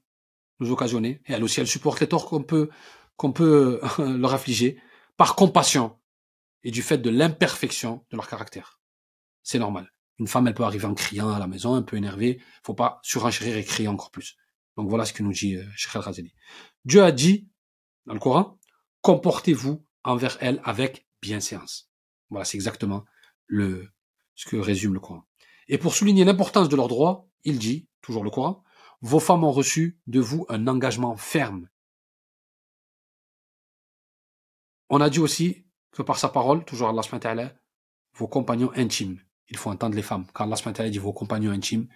nous 0.61 0.71
occasionner, 0.71 1.23
et 1.27 1.33
elles 1.33 1.43
aussi 1.45 1.61
elles 1.61 1.67
supportent 1.67 2.01
les 2.01 2.09
torts 2.09 2.27
qu'on 2.27 2.43
peut 2.43 2.69
qu'on 3.17 3.33
peut 3.33 3.81
leur 3.99 4.35
affliger 4.35 4.79
par 5.17 5.35
compassion 5.37 5.99
et 6.63 6.71
du 6.71 6.83
fait 6.83 6.99
de 6.99 7.11
l'imperfection 7.11 8.05
de 8.11 8.17
leur 8.17 8.29
caractère. 8.29 8.81
C'est 9.43 9.59
normal. 9.59 9.93
Une 10.19 10.27
femme, 10.27 10.47
elle 10.47 10.55
peut 10.55 10.65
arriver 10.65 10.87
en 10.87 10.95
criant 10.95 11.31
à 11.31 11.39
la 11.39 11.47
maison, 11.47 11.75
un 11.75 11.83
peu 11.83 11.97
énervée. 11.97 12.41
Faut 12.63 12.75
pas 12.75 13.01
surenchérir 13.03 13.57
et 13.57 13.65
crier 13.65 13.89
encore 13.89 14.11
plus. 14.11 14.37
Donc 14.77 14.89
voilà 14.89 15.05
ce 15.05 15.13
que 15.13 15.23
nous 15.23 15.33
dit 15.33 15.57
euh, 15.57 15.65
Sheikh 15.77 15.95
al 15.97 16.15
Dieu 16.85 17.03
a 17.03 17.13
dit, 17.13 17.49
dans 18.07 18.15
le 18.15 18.21
Coran, 18.21 18.59
comportez-vous 19.03 19.85
envers 20.03 20.37
elle 20.41 20.61
avec 20.65 21.07
bienséance. 21.21 21.91
Voilà, 22.31 22.45
c'est 22.45 22.57
exactement 22.57 23.05
le, 23.47 23.89
ce 24.35 24.47
que 24.47 24.57
résume 24.57 24.95
le 24.95 25.01
Coran. 25.01 25.25
Et 25.69 25.79
pour 25.79 25.95
souligner 25.95 26.25
l'importance 26.25 26.69
de 26.69 26.77
leurs 26.77 26.89
droits, 26.89 27.29
il 27.45 27.59
dit, 27.59 27.89
toujours 28.03 28.25
le 28.25 28.31
Coran, 28.31 28.63
vos 29.01 29.21
femmes 29.21 29.45
ont 29.45 29.53
reçu 29.53 29.99
de 30.07 30.21
vous 30.21 30.47
un 30.49 30.67
engagement 30.67 31.17
ferme. 31.17 31.69
On 34.89 35.01
a 35.01 35.11
dit 35.11 35.21
aussi 35.21 35.67
que 35.93 36.03
par 36.03 36.19
sa 36.19 36.29
parole, 36.29 36.65
toujours 36.65 36.89
Allah 36.89 37.03
subhanahu 37.03 37.49
vos 38.15 38.29
compagnons 38.29 38.73
intimes. 38.75 39.21
Il 39.49 39.57
faut 39.57 39.71
entendre 39.71 39.97
les 39.97 40.03
femmes. 40.03 40.27
Quand 40.33 40.45
Allah 40.45 40.57
subhanahu 40.57 40.91
dit 40.91 40.99
vos 40.99 41.13
compagnons 41.13 41.51
intimes, 41.51 41.89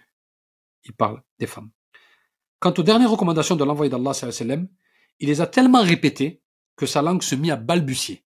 il 0.83 0.93
parle 0.93 1.21
des 1.39 1.47
femmes. 1.47 1.71
Quant 2.59 2.73
aux 2.77 2.83
dernières 2.83 3.11
recommandations 3.11 3.55
de 3.55 3.63
l'envoyé 3.63 3.89
d'Allah, 3.89 4.11
il 5.19 5.27
les 5.27 5.41
a 5.41 5.47
tellement 5.47 5.81
répétées 5.81 6.41
que 6.75 6.85
sa 6.85 7.01
langue 7.01 7.23
se 7.23 7.35
mit 7.35 7.51
à 7.51 7.55
balbutier 7.55 8.25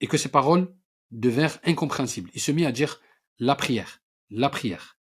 et 0.00 0.06
que 0.06 0.16
ses 0.16 0.28
paroles 0.28 0.74
devinrent 1.10 1.58
incompréhensibles. 1.64 2.30
Il 2.34 2.40
se 2.40 2.52
mit 2.52 2.66
à 2.66 2.72
dire 2.72 3.00
la 3.38 3.54
prière, 3.54 4.02
la 4.30 4.48
prière. 4.48 4.98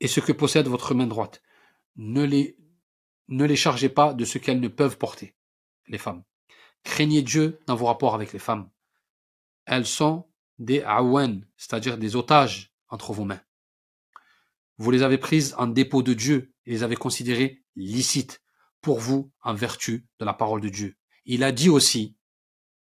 Et 0.00 0.08
ce 0.08 0.20
que 0.20 0.32
possède 0.32 0.68
votre 0.68 0.94
main 0.94 1.06
droite, 1.06 1.42
ne 1.96 2.22
les, 2.22 2.58
ne 3.28 3.44
les 3.44 3.56
chargez 3.56 3.88
pas 3.88 4.14
de 4.14 4.24
ce 4.24 4.38
qu'elles 4.38 4.60
ne 4.60 4.68
peuvent 4.68 4.98
porter, 4.98 5.34
les 5.88 5.98
femmes. 5.98 6.22
Craignez 6.84 7.22
Dieu 7.22 7.58
dans 7.66 7.76
vos 7.76 7.86
rapports 7.86 8.14
avec 8.14 8.32
les 8.32 8.38
femmes. 8.38 8.70
Elles 9.64 9.86
sont 9.86 10.28
des 10.58 10.82
awen, 10.82 11.46
c'est-à-dire 11.56 11.98
des 11.98 12.16
otages 12.16 12.72
entre 12.88 13.12
vos 13.12 13.24
mains. 13.24 13.40
Vous 14.78 14.90
les 14.90 15.02
avez 15.02 15.18
prises 15.18 15.54
en 15.58 15.66
dépôt 15.66 16.02
de 16.02 16.14
Dieu 16.14 16.54
et 16.64 16.70
les 16.70 16.82
avez 16.82 16.96
considérées 16.96 17.64
licites 17.74 18.42
pour 18.80 19.00
vous 19.00 19.32
en 19.42 19.54
vertu 19.54 20.06
de 20.18 20.24
la 20.24 20.34
parole 20.34 20.60
de 20.60 20.68
Dieu. 20.68 20.96
Il 21.24 21.42
a 21.42 21.52
dit 21.52 21.68
aussi, 21.68 22.16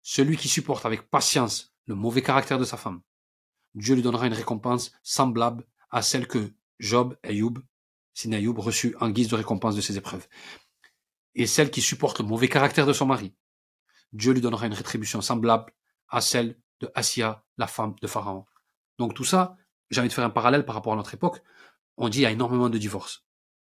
celui 0.03 0.37
qui 0.37 0.49
supporte 0.49 0.85
avec 0.85 1.09
patience 1.09 1.75
le 1.87 1.95
mauvais 1.95 2.23
caractère 2.23 2.59
de 2.59 2.65
sa 2.65 2.77
femme, 2.77 3.01
Dieu 3.75 3.95
lui 3.95 4.03
donnera 4.03 4.27
une 4.27 4.35
récompense 4.35 4.93
semblable 5.03 5.67
à 5.91 6.03
celle 6.03 6.27
que 6.27 6.53
Job, 6.79 7.17
Ayoub, 7.23 7.59
Sinayoub 8.15 8.59
reçut 8.59 8.95
en 9.01 9.11
guise 9.11 9.29
de 9.29 9.37
récompense 9.37 9.77
de 9.77 9.81
ses 9.81 9.97
épreuves. 9.97 10.27
Et 11.35 11.47
celle 11.47 11.71
qui 11.71 11.81
supporte 11.81 12.21
le 12.21 12.27
mauvais 12.27 12.49
caractère 12.49 12.87
de 12.87 12.93
son 12.93 13.07
mari, 13.07 13.35
Dieu 14.13 14.33
lui 14.33 14.41
donnera 14.41 14.67
une 14.67 14.75
rétribution 14.75 15.21
semblable 15.21 15.73
à 16.09 16.21
celle 16.21 16.59
de 16.81 16.91
Assia, 16.95 17.45
la 17.57 17.67
femme 17.67 17.95
de 18.01 18.07
Pharaon. 18.07 18.47
Donc 18.99 19.15
tout 19.15 19.25
ça, 19.25 19.57
j'ai 19.91 20.01
envie 20.01 20.09
de 20.09 20.15
faire 20.15 20.25
un 20.25 20.31
parallèle 20.31 20.65
par 20.65 20.75
rapport 20.75 20.93
à 20.93 20.97
notre 20.97 21.15
époque 21.15 21.43
on 21.97 22.09
dit 22.09 22.19
qu'il 22.19 22.23
y 22.23 22.27
a 22.27 22.31
énormément 22.31 22.69
de 22.69 22.79
divorces. 22.79 23.25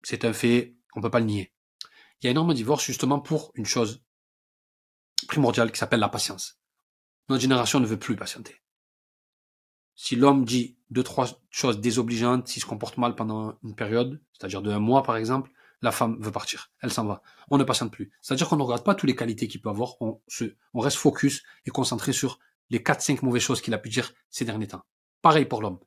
C'est 0.02 0.24
un 0.24 0.32
fait, 0.32 0.76
on 0.94 1.00
peut 1.00 1.10
pas 1.10 1.20
le 1.20 1.26
nier. 1.26 1.52
Il 2.20 2.24
y 2.24 2.28
a 2.28 2.30
énormément 2.30 2.52
de 2.52 2.58
divorces 2.58 2.84
justement 2.84 3.20
pour 3.20 3.52
une 3.54 3.66
chose 3.66 4.02
primordiale 5.28 5.70
qui 5.70 5.78
s'appelle 5.78 6.00
la 6.00 6.08
patience. 6.08 6.60
Notre 7.28 7.42
génération 7.42 7.80
ne 7.80 7.86
veut 7.86 7.98
plus 7.98 8.16
patienter. 8.16 8.62
Si 9.94 10.16
l'homme 10.16 10.44
dit 10.44 10.78
deux, 10.90 11.02
trois 11.02 11.26
choses 11.50 11.80
désobligeantes, 11.80 12.48
s'il 12.48 12.62
se 12.62 12.66
comporte 12.66 12.96
mal 12.98 13.14
pendant 13.14 13.58
une 13.62 13.74
période, 13.74 14.22
c'est-à-dire 14.32 14.62
de 14.62 14.70
un 14.70 14.78
mois 14.78 15.02
par 15.02 15.16
exemple, 15.16 15.50
la 15.82 15.92
femme 15.92 16.16
veut 16.20 16.32
partir. 16.32 16.70
Elle 16.80 16.92
s'en 16.92 17.04
va. 17.04 17.22
On 17.50 17.58
ne 17.58 17.64
patiente 17.64 17.92
plus. 17.92 18.10
C'est-à-dire 18.20 18.48
qu'on 18.48 18.56
ne 18.56 18.62
regarde 18.62 18.84
pas 18.84 18.94
toutes 18.94 19.08
les 19.08 19.16
qualités 19.16 19.48
qu'il 19.48 19.60
peut 19.60 19.68
avoir. 19.68 20.00
On, 20.00 20.20
se, 20.26 20.44
on 20.74 20.80
reste 20.80 20.96
focus 20.96 21.42
et 21.66 21.70
concentré 21.70 22.12
sur 22.12 22.38
les 22.70 22.82
quatre, 22.82 23.00
cinq 23.00 23.22
mauvaises 23.22 23.42
choses 23.42 23.60
qu'il 23.60 23.74
a 23.74 23.78
pu 23.78 23.88
dire 23.88 24.12
ces 24.30 24.44
derniers 24.44 24.66
temps. 24.66 24.82
Pareil 25.22 25.44
pour 25.44 25.62
l'homme. 25.62 25.78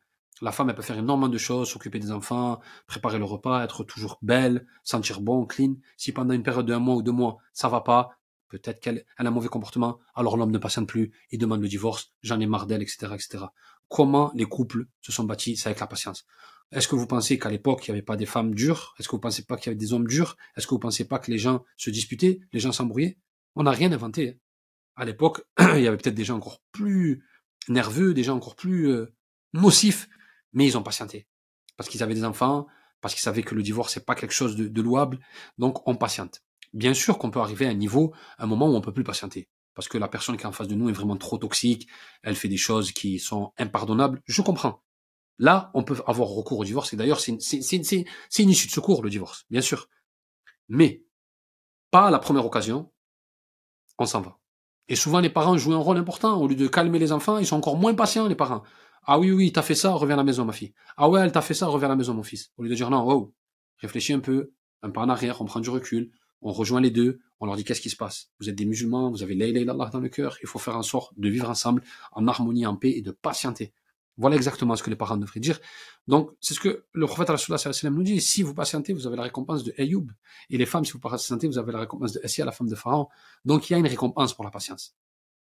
La 0.41 0.51
femme, 0.51 0.69
elle 0.69 0.75
peut 0.75 0.81
faire 0.81 0.97
énormément 0.97 1.29
de 1.29 1.37
choses, 1.37 1.69
s'occuper 1.69 1.99
des 1.99 2.11
enfants, 2.11 2.59
préparer 2.87 3.19
le 3.19 3.25
repas, 3.25 3.63
être 3.63 3.83
toujours 3.83 4.17
belle, 4.23 4.65
sentir 4.83 5.21
bon, 5.21 5.45
clean. 5.45 5.75
Si 5.97 6.11
pendant 6.11 6.33
une 6.33 6.41
période 6.41 6.65
d'un 6.65 6.79
mois 6.79 6.95
ou 6.95 7.03
deux 7.03 7.11
mois, 7.11 7.37
ça 7.53 7.69
va 7.69 7.81
pas, 7.81 8.17
peut-être 8.47 8.79
qu'elle 8.79 9.05
a 9.17 9.27
un 9.27 9.29
mauvais 9.29 9.49
comportement, 9.49 9.99
alors 10.15 10.37
l'homme 10.37 10.51
ne 10.51 10.57
patiente 10.57 10.87
plus, 10.87 11.11
il 11.29 11.37
demande 11.37 11.61
le 11.61 11.67
divorce, 11.67 12.11
j'en 12.23 12.39
ai 12.39 12.47
marre 12.47 12.65
d'elle, 12.65 12.81
etc., 12.81 13.13
etc. 13.13 13.45
Comment 13.87 14.31
les 14.33 14.45
couples 14.45 14.87
se 15.01 15.11
sont 15.11 15.25
bâtis, 15.25 15.57
c'est 15.57 15.67
avec 15.67 15.79
la 15.79 15.87
patience? 15.87 16.25
Est-ce 16.71 16.87
que 16.87 16.95
vous 16.95 17.07
pensez 17.07 17.37
qu'à 17.37 17.49
l'époque, 17.49 17.87
il 17.87 17.91
n'y 17.91 17.97
avait 17.97 18.05
pas 18.05 18.15
des 18.15 18.25
femmes 18.25 18.55
dures? 18.55 18.95
Est-ce 18.97 19.07
que 19.07 19.15
vous 19.15 19.19
pensez 19.19 19.43
pas 19.43 19.57
qu'il 19.57 19.67
y 19.67 19.69
avait 19.69 19.79
des 19.79 19.93
hommes 19.93 20.07
durs? 20.07 20.37
Est-ce 20.55 20.67
que 20.67 20.73
vous 20.73 20.79
pensez 20.79 21.05
pas 21.05 21.19
que 21.19 21.29
les 21.29 21.37
gens 21.37 21.63
se 21.77 21.89
disputaient, 21.89 22.39
les 22.53 22.59
gens 22.59 22.71
s'embrouillaient? 22.71 23.17
On 23.55 23.63
n'a 23.63 23.71
rien 23.71 23.91
inventé. 23.91 24.29
Hein. 24.29 24.33
À 24.95 25.05
l'époque, 25.05 25.41
il 25.59 25.81
y 25.81 25.87
avait 25.87 25.97
peut-être 25.97 26.15
des 26.15 26.23
gens 26.23 26.37
encore 26.37 26.61
plus 26.71 27.23
nerveux, 27.67 28.13
des 28.13 28.23
gens 28.23 28.37
encore 28.37 28.55
plus 28.55 28.89
euh, 28.89 29.13
nocifs 29.53 30.07
mais 30.53 30.65
ils 30.65 30.77
ont 30.77 30.83
patienté. 30.83 31.27
Parce 31.77 31.89
qu'ils 31.89 32.03
avaient 32.03 32.13
des 32.13 32.25
enfants, 32.25 32.67
parce 33.01 33.13
qu'ils 33.13 33.23
savaient 33.23 33.43
que 33.43 33.55
le 33.55 33.63
divorce 33.63 33.95
n'est 33.95 34.03
pas 34.03 34.15
quelque 34.15 34.33
chose 34.33 34.55
de, 34.55 34.81
louable, 34.81 35.19
donc 35.57 35.87
on 35.87 35.95
patiente. 35.95 36.41
Bien 36.73 36.93
sûr 36.93 37.17
qu'on 37.17 37.31
peut 37.31 37.39
arriver 37.39 37.65
à 37.65 37.69
un 37.69 37.73
niveau, 37.73 38.13
un 38.37 38.45
moment 38.45 38.67
où 38.67 38.75
on 38.75 38.81
peut 38.81 38.93
plus 38.93 39.03
patienter. 39.03 39.49
Parce 39.73 39.87
que 39.87 39.97
la 39.97 40.07
personne 40.07 40.37
qui 40.37 40.43
est 40.43 40.47
en 40.47 40.51
face 40.51 40.67
de 40.67 40.75
nous 40.75 40.89
est 40.89 40.93
vraiment 40.93 41.17
trop 41.17 41.37
toxique, 41.37 41.87
elle 42.23 42.35
fait 42.35 42.49
des 42.49 42.57
choses 42.57 42.91
qui 42.91 43.19
sont 43.19 43.53
impardonnables, 43.57 44.21
je 44.25 44.41
comprends. 44.41 44.83
Là, 45.41 45.71
on 45.73 45.83
peut 45.83 45.97
avoir 46.05 46.27
recours 46.29 46.59
au 46.59 46.63
divorce, 46.63 46.93
et 46.93 46.95
d'ailleurs, 46.95 47.19
c'est 47.19 47.31
une, 47.31 48.49
issue 48.49 48.67
de 48.67 48.71
secours, 48.71 49.01
le 49.01 49.09
divorce, 49.09 49.45
bien 49.49 49.61
sûr. 49.61 49.89
Mais, 50.69 51.03
pas 51.89 52.09
à 52.09 52.11
la 52.11 52.19
première 52.19 52.45
occasion, 52.45 52.91
on 53.97 54.05
s'en 54.05 54.21
va. 54.21 54.37
Et 54.87 54.95
souvent, 54.95 55.19
les 55.19 55.31
parents 55.31 55.57
jouent 55.57 55.73
un 55.73 55.77
rôle 55.77 55.97
important. 55.97 56.39
Au 56.39 56.47
lieu 56.47 56.53
de 56.53 56.67
calmer 56.67 56.99
les 56.99 57.11
enfants, 57.11 57.39
ils 57.39 57.47
sont 57.47 57.55
encore 57.55 57.75
moins 57.75 57.95
patients, 57.95 58.27
les 58.27 58.35
parents. 58.35 58.61
Ah 59.07 59.17
oui, 59.17 59.31
oui, 59.31 59.51
t'as 59.51 59.63
fait 59.63 59.73
ça, 59.73 59.91
reviens 59.93 60.13
à 60.13 60.17
la 60.17 60.23
maison, 60.23 60.45
ma 60.45 60.53
fille. 60.53 60.75
Ah 60.95 61.09
ouais, 61.09 61.19
elle 61.21 61.31
t'a 61.31 61.41
fait 61.41 61.55
ça, 61.55 61.65
reviens 61.65 61.87
à 61.87 61.89
la 61.89 61.95
maison, 61.95 62.13
mon 62.13 62.21
fils. 62.21 62.51
Au 62.57 62.61
lieu 62.61 62.69
de 62.69 62.75
dire 62.75 62.91
non, 62.91 63.03
wow, 63.03 63.33
réfléchis 63.77 64.13
un 64.13 64.19
peu, 64.19 64.53
un 64.83 64.91
pas 64.91 65.01
en 65.01 65.09
arrière, 65.09 65.41
on 65.41 65.45
prend 65.45 65.59
du 65.59 65.71
recul, 65.71 66.11
on 66.43 66.51
rejoint 66.51 66.81
les 66.81 66.91
deux, 66.91 67.19
on 67.39 67.47
leur 67.47 67.55
dit 67.55 67.63
qu'est-ce 67.63 67.81
qui 67.81 67.89
se 67.89 67.95
passe? 67.95 68.29
Vous 68.39 68.47
êtes 68.47 68.55
des 68.55 68.65
musulmans, 68.65 69.09
vous 69.09 69.23
avez 69.23 69.35
d'Allah 69.35 69.89
dans 69.91 69.99
le 69.99 70.09
cœur, 70.09 70.37
il 70.43 70.47
faut 70.47 70.59
faire 70.59 70.77
en 70.77 70.83
sorte 70.83 71.17
de 71.17 71.29
vivre 71.29 71.49
ensemble 71.49 71.81
en 72.11 72.27
harmonie, 72.27 72.67
en 72.67 72.75
paix 72.75 72.91
et 72.91 73.01
de 73.01 73.09
patienter. 73.09 73.73
Voilà 74.17 74.35
exactement 74.35 74.75
ce 74.75 74.83
que 74.83 74.89
les 74.89 74.95
parents 74.95 75.17
devraient 75.17 75.39
dire. 75.39 75.59
Donc, 76.07 76.31
c'est 76.41 76.53
ce 76.53 76.59
que 76.59 76.85
le 76.91 77.05
prophète 77.07 77.29
nous 77.83 78.03
dit. 78.03 78.21
Si 78.21 78.43
vous 78.43 78.53
patientez, 78.53 78.93
vous 78.93 79.07
avez 79.07 79.15
la 79.15 79.23
récompense 79.23 79.63
de 79.63 79.73
Ayoub. 79.77 80.07
Et 80.49 80.57
les 80.57 80.65
femmes, 80.65 80.85
si 80.85 80.91
vous 80.91 80.99
patientez, 80.99 81.47
vous 81.47 81.57
avez 81.57 81.71
la 81.71 81.79
récompense 81.79 82.13
de 82.13 82.19
Essia, 82.23 82.45
la 82.45 82.51
femme 82.51 82.67
de 82.67 82.75
Pharaon. 82.75 83.07
Donc, 83.45 83.69
il 83.69 83.73
y 83.73 83.75
a 83.75 83.79
une 83.79 83.87
récompense 83.87 84.33
pour 84.33 84.43
la 84.43 84.51
patience. 84.51 84.95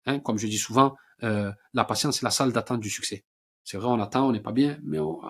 Hein, 0.06 0.20
comme 0.20 0.38
je 0.38 0.48
dis 0.48 0.58
souvent, 0.58 0.96
euh, 1.24 1.52
la 1.74 1.86
patience, 1.86 2.20
c'est 2.20 2.26
la 2.26 2.32
salle 2.32 2.52
d'attente 2.52 2.80
du 2.80 2.90
succès. 2.90 3.26
C'est 3.64 3.78
vrai, 3.78 3.88
on 3.88 4.00
attend, 4.00 4.28
on 4.28 4.32
n'est 4.32 4.42
pas 4.42 4.52
bien, 4.52 4.80
mais 4.84 5.00
au 5.00 5.22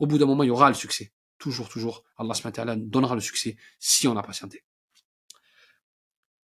bout 0.00 0.18
d'un 0.18 0.26
moment, 0.26 0.42
il 0.42 0.48
y 0.48 0.50
aura 0.50 0.68
le 0.68 0.74
succès. 0.74 1.12
Toujours, 1.38 1.68
toujours, 1.68 2.04
Allah 2.16 2.34
donnera 2.76 3.14
le 3.14 3.20
succès 3.20 3.56
si 3.80 4.06
on 4.06 4.16
a 4.16 4.22
patienté. 4.22 4.64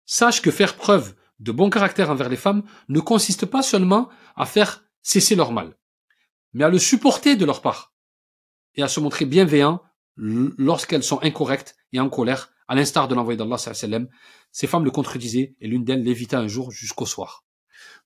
Sache 0.05 0.41
que 0.41 0.49
faire 0.49 0.75
preuve 0.75 1.15
de 1.39 1.51
bon 1.51 1.69
caractère 1.69 2.09
envers 2.09 2.29
les 2.29 2.35
femmes 2.35 2.63
ne 2.87 2.99
consiste 2.99 3.45
pas 3.45 3.61
seulement 3.61 4.09
à 4.35 4.47
faire 4.47 4.83
cesser 5.01 5.35
leur 5.35 5.51
mal, 5.51 5.77
mais 6.53 6.63
à 6.63 6.69
le 6.69 6.79
supporter 6.79 7.35
de 7.35 7.45
leur 7.45 7.61
part 7.61 7.93
et 8.75 8.83
à 8.83 8.87
se 8.87 8.99
montrer 8.99 9.25
bienveillant 9.25 9.81
lorsqu'elles 10.17 11.03
sont 11.03 11.21
incorrectes 11.21 11.75
et 11.91 11.99
en 11.99 12.09
colère, 12.09 12.51
à 12.67 12.75
l'instar 12.75 13.07
de 13.07 13.15
l'envoyé 13.15 13.37
d'Allah, 13.37 13.57
ces 13.57 14.67
femmes 14.67 14.85
le 14.85 14.91
contredisaient 14.91 15.55
et 15.59 15.67
l'une 15.67 15.83
d'elles 15.83 16.03
l'évita 16.03 16.39
un 16.39 16.47
jour 16.47 16.71
jusqu'au 16.71 17.05
soir. 17.05 17.45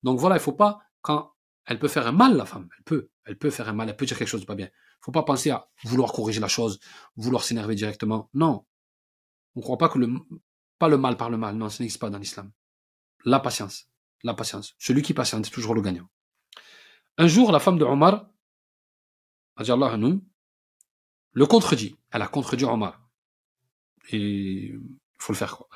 Donc 0.04 0.20
voilà, 0.20 0.36
il 0.36 0.42
faut 0.42 0.54
pas, 0.54 0.80
quand 1.02 1.34
elle 1.66 1.80
peut 1.80 1.88
faire 1.88 2.08
un 2.08 2.12
mal, 2.12 2.36
la 2.36 2.46
femme. 2.46 2.70
Elle 2.78 2.84
peut. 2.84 3.10
Elle 3.26 3.38
peut 3.38 3.50
faire 3.50 3.70
un 3.70 3.74
mal. 3.74 3.90
Elle 3.90 3.96
peut 3.96 4.06
dire 4.06 4.18
quelque 4.18 4.28
chose 4.28 4.42
de 4.42 4.46
pas 4.46 4.56
bien. 4.56 4.70
Faut 5.02 5.12
pas 5.12 5.24
penser 5.24 5.50
à 5.50 5.70
vouloir 5.84 6.12
corriger 6.12 6.40
la 6.40 6.48
chose, 6.48 6.80
vouloir 7.16 7.44
s'énerver 7.44 7.76
directement. 7.76 8.30
Non. 8.34 8.66
On 9.56 9.60
ne 9.60 9.64
croit 9.64 9.78
pas 9.78 9.90
que 9.90 9.98
le, 9.98 10.10
pas 10.78 10.90
le 10.90 10.98
mal 10.98 11.16
par 11.16 11.30
le 11.30 11.38
mal. 11.38 11.56
Non, 11.56 11.70
ça 11.70 11.84
n'existe 11.84 12.02
pas 12.02 12.10
dans 12.10 12.18
l'islam. 12.18 12.52
La 13.24 13.40
patience. 13.40 13.90
La 14.24 14.34
patience. 14.34 14.76
Celui 14.78 15.02
qui 15.02 15.14
patiente 15.14 15.48
est 15.48 15.52
toujours 15.52 15.76
le 15.76 15.82
gagnant. 15.82 16.10
Un 17.18 17.28
jour, 17.28 17.52
la 17.52 17.60
femme 17.60 17.78
de 17.78 17.86
Omar, 17.86 18.28
le 21.32 21.46
contredit. 21.46 21.96
Elle 22.12 22.22
a 22.22 22.28
contredit 22.28 22.66
Omar. 22.66 23.02
Et 24.10 24.18
il 24.18 24.98
faut 25.18 25.34
le 25.34 25.38
faire, 25.38 25.58
quoi. 25.58 25.68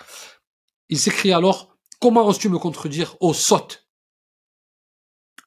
Il 0.89 0.97
s'écrit 0.97 1.33
alors, 1.33 1.77
comment 1.99 2.25
oses-tu 2.25 2.49
me 2.49 2.57
contredire, 2.57 3.15
ô 3.21 3.33
sotte? 3.33 3.87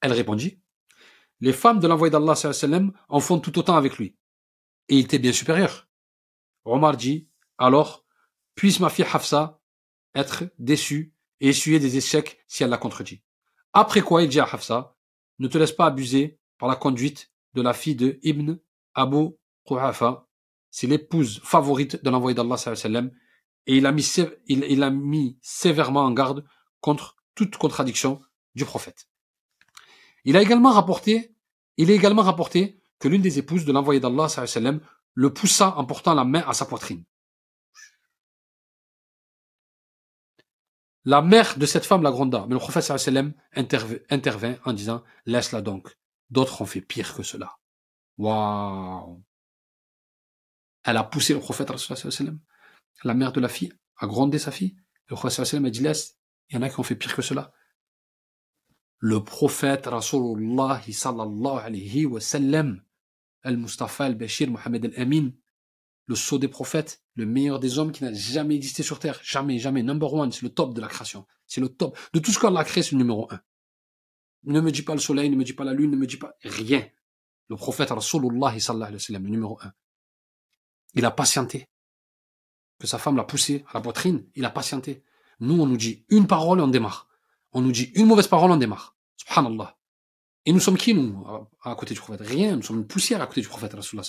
Elle 0.01 0.13
répondit, 0.13 0.61
les 1.41 1.53
femmes 1.53 1.81
de 1.81 1.89
l'envoyé 1.89 2.11
d'Allah 2.11 2.35
en 3.09 3.21
font 3.21 3.41
tout 3.41 3.59
autant 3.59 3.77
avec 3.77 3.97
lui. 3.97 4.17
Et 4.89 4.97
il 4.97 5.05
était 5.05 5.19
bien 5.19 5.33
supérieur. 5.33 5.89
Omar 6.65 6.97
dit, 6.97 7.29
alors, 7.59 8.05
puisse 8.55 8.81
ma 8.81 8.91
fille 8.91 9.07
Hafsa 9.11 9.61
être 10.15 10.45
déçue 10.59 11.15
et 11.41 11.49
essuyer 11.49 11.79
des 11.79 11.97
échecs 11.97 12.43
si 12.47 12.63
elle 12.63 12.71
la 12.71 12.79
contredit. 12.79 13.23
Après 13.73 14.03
quoi, 14.03 14.23
il 14.23 14.29
dit 14.29 14.41
à 14.41 14.45
Hafsa, 14.45 14.97
ne 15.41 15.49
te 15.49 15.59
laisse 15.59 15.73
pas 15.73 15.87
abuser 15.87 16.39
par 16.59 16.69
la 16.69 16.77
conduite 16.77 17.33
de 17.55 17.63
la 17.63 17.73
fille 17.73 17.97
de 17.97 18.21
Ibn 18.23 18.57
Abu 18.95 19.31
Quhafa. 19.65 20.29
C'est 20.71 20.87
l'épouse 20.87 21.41
favorite 21.43 22.03
de 22.05 22.11
l'envoyé 22.11 22.35
d'Allah 22.35 22.57
et 23.67 23.77
il 23.77 23.87
a, 23.87 23.93
mis, 23.93 24.15
il 24.47 24.91
mis 24.91 25.39
sévèrement 25.43 26.05
en 26.05 26.13
garde 26.13 26.45
contre 26.81 27.17
toute 27.35 27.57
contradiction 27.57 28.21
du 28.55 28.65
prophète. 28.65 29.09
Il 30.25 30.37
a 30.37 30.43
également 30.43 30.71
rapporté, 30.71 31.35
il 31.77 31.91
est 31.91 31.95
également 31.95 32.23
rapporté 32.23 32.81
que 32.99 33.09
l'une 33.09 33.23
des 33.23 33.39
épouses 33.39 33.65
de 33.65 33.73
l'envoyé 33.73 34.01
d'Allah 34.01 34.29
le 35.15 35.33
poussa 35.33 35.77
en 35.77 35.85
portant 35.85 36.15
la 36.15 36.25
main 36.25 36.45
à 36.47 36.53
sa 36.53 36.67
poitrine. 36.67 37.05
La 41.05 41.23
mère 41.23 41.57
de 41.57 41.65
cette 41.65 41.87
femme 41.87 42.03
la 42.03 42.11
mais 42.47 42.55
le 42.55 42.59
prophète 42.59 42.91
intervint 44.11 44.57
en 44.65 44.73
disant 44.73 45.03
Laisse-la 45.25 45.63
donc, 45.63 45.89
D'autres 46.29 46.61
ont 46.63 46.67
fait 46.67 46.83
pire 46.83 47.15
que 47.15 47.23
cela. 47.23 47.59
Waouh 48.19 49.23
Elle 50.85 50.97
a 50.97 51.05
poussé 51.05 51.35
le 51.35 51.41
prophète, 51.41 51.71
la 53.05 53.15
mère 53.15 53.33
de 53.33 53.41
la 53.41 53.49
fille, 53.49 53.73
a 53.97 54.07
grondé 54.07 54.39
sa 54.39 54.51
fille. 54.51 54.77
Le 55.09 55.17
prophète 55.17 55.53
a 55.53 55.71
dit, 55.71 55.81
laisse, 55.81 56.19
il 56.49 56.57
y 56.57 56.59
en 56.59 56.63
a 56.63 56.69
qui 56.69 56.79
ont 56.79 56.85
fait 56.85 56.97
pire 56.97 57.17
que 57.17 57.23
cela. 57.23 57.53
Le 58.99 59.25
prophète 59.25 59.87
Rasulullah 59.87 60.83
sallallahu 60.87 61.59
alayhi 61.65 62.05
wa 62.07 62.21
sallam, 62.21 62.83
Al-Mustafa 63.43 64.05
al-Bashir 64.05 64.51
Mohammed 64.51 64.85
al-Amin, 64.85 65.31
le 66.11 66.17
sceau 66.17 66.41
des 66.41 66.49
prophètes, 66.49 67.05
le 67.15 67.25
meilleur 67.25 67.61
des 67.61 67.79
hommes 67.79 67.93
qui 67.93 68.03
n'a 68.03 68.13
jamais 68.13 68.57
existé 68.57 68.83
sur 68.83 68.99
terre. 68.99 69.21
Jamais, 69.23 69.61
jamais. 69.61 69.85
Number 69.85 70.13
one, 70.13 70.33
c'est 70.33 70.43
le 70.43 70.49
top 70.49 70.75
de 70.75 70.81
la 70.81 70.89
création. 70.89 71.25
C'est 71.47 71.61
le 71.61 71.69
top. 71.69 71.97
De 72.13 72.19
tout 72.19 72.33
ce 72.33 72.41
qu'on 72.41 72.57
a 72.57 72.65
créé, 72.65 72.83
c'est 72.83 72.97
le 72.97 72.99
numéro 72.99 73.29
un. 73.31 73.41
Ne 74.43 74.61
me 74.61 74.73
dis 74.73 74.83
pas 74.83 74.95
le 74.95 74.99
soleil, 74.99 75.31
ne 75.31 75.37
me 75.37 75.45
dis 75.45 75.53
pas 75.53 75.63
la 75.63 75.73
lune, 75.73 75.93
ne 75.93 75.97
me 75.97 76.09
dis 76.09 76.17
pas 76.17 76.35
rien. 76.43 76.85
Le 77.49 77.55
prophète 77.55 77.91
Rasulullah 77.91 78.53
le 78.53 79.19
numéro 79.19 79.57
un. 79.63 79.73
Il 80.95 81.05
a 81.05 81.13
patienté. 81.13 81.69
Que 82.81 82.89
sa 82.89 82.99
femme 82.99 83.15
l'a 83.15 83.23
poussé 83.23 83.65
à 83.69 83.75
la 83.75 83.81
poitrine, 83.81 84.27
il 84.35 84.45
a 84.45 84.51
patienté. 84.51 85.05
Nous, 85.39 85.63
on 85.63 85.67
nous 85.67 85.77
dit 85.77 86.07
une 86.09 86.27
parole 86.27 86.59
et 86.59 86.63
on 86.63 86.69
démarre. 86.69 87.07
On 87.53 87.61
nous 87.61 87.71
dit 87.71 87.93
une 87.95 88.07
mauvaise 88.07 88.27
parole, 88.27 88.51
on 88.51 88.57
démarre. 88.57 88.97
Subhanallah. 89.17 89.79
Et 90.45 90.53
nous 90.53 90.61
sommes 90.61 90.77
qui, 90.77 90.93
nous, 90.93 91.25
à, 91.63 91.75
côté 91.77 91.95
du 91.95 92.01
prophète? 92.01 92.27
Rien. 92.27 92.57
Nous 92.57 92.63
sommes 92.63 92.79
une 92.79 92.87
poussière 92.89 93.23
à 93.23 93.29
côté 93.29 93.43
du 93.43 93.47
prophète 93.47 93.75
Rasulullah. 93.75 94.03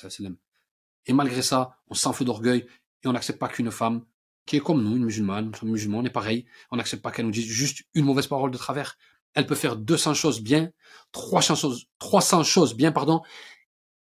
Et 1.06 1.14
malgré 1.14 1.42
ça, 1.42 1.78
on 1.88 1.94
s'enfle 1.94 2.26
d'orgueil 2.26 2.68
et 3.04 3.08
on 3.08 3.14
n'accepte 3.14 3.40
pas 3.40 3.48
qu'une 3.48 3.72
femme 3.72 4.06
qui 4.46 4.58
est 4.58 4.60
comme 4.60 4.84
nous, 4.84 4.96
une 4.96 5.06
musulmane, 5.06 5.46
nous 5.46 5.54
sommes 5.54 5.70
musulmans, 5.70 6.00
on 6.00 6.06
est 6.06 6.10
pareil, 6.10 6.46
on 6.72 6.78
n'accepte 6.78 7.02
pas 7.02 7.12
qu'elle 7.12 7.26
nous 7.26 7.32
dise 7.32 7.46
juste 7.46 7.84
une 7.94 8.06
mauvaise 8.06 8.28
parole 8.28 8.52
de 8.52 8.58
travers. 8.58 8.98
Elle 9.34 9.46
peut 9.46 9.56
faire 9.56 9.76
200 9.76 10.14
choses 10.14 10.42
bien, 10.42 10.72
300 11.12 11.56
choses, 11.56 11.88
300 12.00 12.44
choses 12.44 12.76
bien, 12.76 12.92
pardon. 12.92 13.22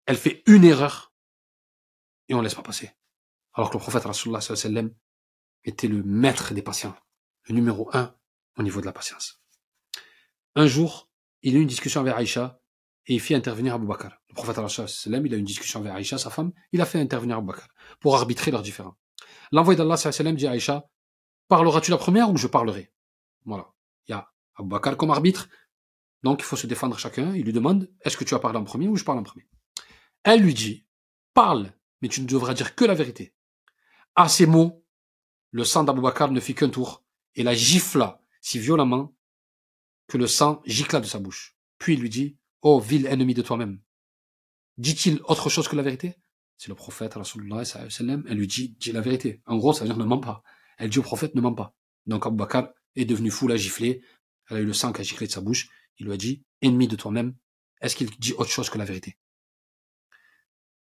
Elle 0.05 0.17
fait 0.17 0.43
une 0.45 0.63
erreur 0.63 1.11
et 2.29 2.33
on 2.33 2.41
laisse 2.41 2.55
pas 2.55 2.61
passer. 2.61 2.91
Alors 3.53 3.69
que 3.69 3.75
le 3.75 3.81
prophète 3.81 4.03
Rasulullah 4.03 4.41
sallam 4.41 4.91
était 5.63 5.87
le 5.87 6.03
maître 6.03 6.53
des 6.53 6.61
patients, 6.61 6.95
le 7.45 7.55
numéro 7.55 7.89
un 7.93 8.15
au 8.57 8.63
niveau 8.63 8.79
de 8.79 8.85
la 8.85 8.93
patience. 8.93 9.41
Un 10.55 10.67
jour, 10.67 11.09
il 11.41 11.55
a 11.55 11.59
eu 11.59 11.61
une 11.61 11.67
discussion 11.67 12.01
avec 12.01 12.13
Aïcha 12.13 12.61
et 13.07 13.15
il 13.15 13.19
fait 13.19 13.35
intervenir 13.35 13.75
Abu 13.75 13.87
Bakr. 13.87 14.09
Le 14.29 14.35
prophète 14.35 14.57
il 15.05 15.33
a 15.33 15.37
une 15.37 15.45
discussion 15.45 15.79
avec 15.79 15.93
Aïcha, 15.93 16.17
sa 16.17 16.29
femme, 16.29 16.51
il 16.71 16.81
a 16.81 16.85
fait 16.85 16.99
intervenir 16.99 17.37
Abu 17.37 17.47
Bakr 17.47 17.67
pour 17.99 18.15
arbitrer 18.15 18.51
leurs 18.51 18.61
différends. 18.61 18.97
L'envoyé 19.51 19.77
d'Allah 19.77 19.95
dit 20.33 20.47
à 20.47 20.51
Aïcha, 20.51 20.89
parleras-tu 21.47 21.91
la 21.91 21.97
première 21.97 22.29
ou 22.29 22.37
je 22.37 22.47
parlerai? 22.47 22.91
Voilà. 23.45 23.73
Il 24.07 24.11
y 24.11 24.13
a 24.13 24.29
Abu 24.55 24.69
Bakr 24.69 24.97
comme 24.97 25.11
arbitre, 25.11 25.47
donc 26.23 26.41
il 26.41 26.45
faut 26.45 26.57
se 26.57 26.67
défendre 26.67 26.97
chacun. 26.99 27.33
Il 27.33 27.45
lui 27.45 27.53
demande, 27.53 27.89
est-ce 28.01 28.17
que 28.17 28.25
tu 28.25 28.33
vas 28.33 28.39
parler 28.39 28.59
en 28.59 28.65
premier 28.65 28.87
ou 28.87 28.97
je 28.97 29.03
parle 29.03 29.19
en 29.19 29.23
premier? 29.23 29.47
Elle 30.23 30.41
lui 30.41 30.53
dit, 30.53 30.85
parle, 31.33 31.73
mais 32.01 32.09
tu 32.09 32.21
ne 32.21 32.27
devras 32.27 32.53
dire 32.53 32.75
que 32.75 32.83
la 32.83 32.93
vérité. 32.93 33.33
À 34.15 34.27
ces 34.27 34.45
mots, 34.45 34.83
le 35.51 35.63
sang 35.63 35.83
d'Abu 35.85 36.01
Bakr 36.01 36.31
ne 36.31 36.39
fit 36.41 36.55
qu'un 36.55 36.69
tour 36.69 37.05
et 37.35 37.43
la 37.43 37.53
gifla 37.53 38.21
si 38.41 38.59
violemment 38.59 39.15
que 40.07 40.17
le 40.17 40.27
sang 40.27 40.61
gicla 40.65 40.99
de 40.99 41.05
sa 41.05 41.19
bouche. 41.19 41.55
Puis 41.77 41.93
il 41.93 42.01
lui 42.01 42.09
dit, 42.09 42.37
oh 42.61 42.79
vil 42.79 43.05
ennemi 43.05 43.33
de 43.33 43.41
toi-même, 43.41 43.79
dit-il 44.77 45.21
autre 45.23 45.49
chose 45.49 45.67
que 45.67 45.75
la 45.75 45.83
vérité? 45.83 46.15
C'est 46.57 46.69
le 46.69 46.75
prophète, 46.75 47.13
Rasulullah, 47.13 47.63
elle 47.65 48.37
lui 48.37 48.47
dit, 48.47 48.75
dis 48.79 48.91
la 48.91 49.01
vérité. 49.01 49.41
En 49.45 49.57
gros, 49.57 49.73
ça 49.73 49.81
veut 49.81 49.89
dire 49.89 49.97
ne 49.97 50.05
ment 50.05 50.19
pas. 50.19 50.41
Elle 50.77 50.89
dit 50.89 50.97
au 50.99 51.03
prophète, 51.03 51.35
ne 51.35 51.41
ment 51.41 51.53
pas. 51.53 51.75
Donc 52.07 52.25
Abu 52.25 52.37
Bakr 52.37 52.69
est 52.95 53.05
devenu 53.05 53.29
fou, 53.29 53.47
la 53.47 53.57
giflé, 53.57 54.01
elle 54.49 54.57
a 54.57 54.59
eu 54.61 54.65
le 54.65 54.73
sang 54.73 54.91
qui 54.91 55.01
a 55.01 55.03
giclé 55.03 55.27
de 55.27 55.31
sa 55.31 55.41
bouche, 55.41 55.69
il 55.99 56.07
lui 56.07 56.13
a 56.13 56.17
dit, 56.17 56.43
ennemi 56.61 56.87
de 56.87 56.95
toi-même, 56.95 57.35
est-ce 57.81 57.95
qu'il 57.95 58.09
dit 58.09 58.33
autre 58.33 58.49
chose 58.49 58.69
que 58.69 58.77
la 58.77 58.85
vérité? 58.85 59.17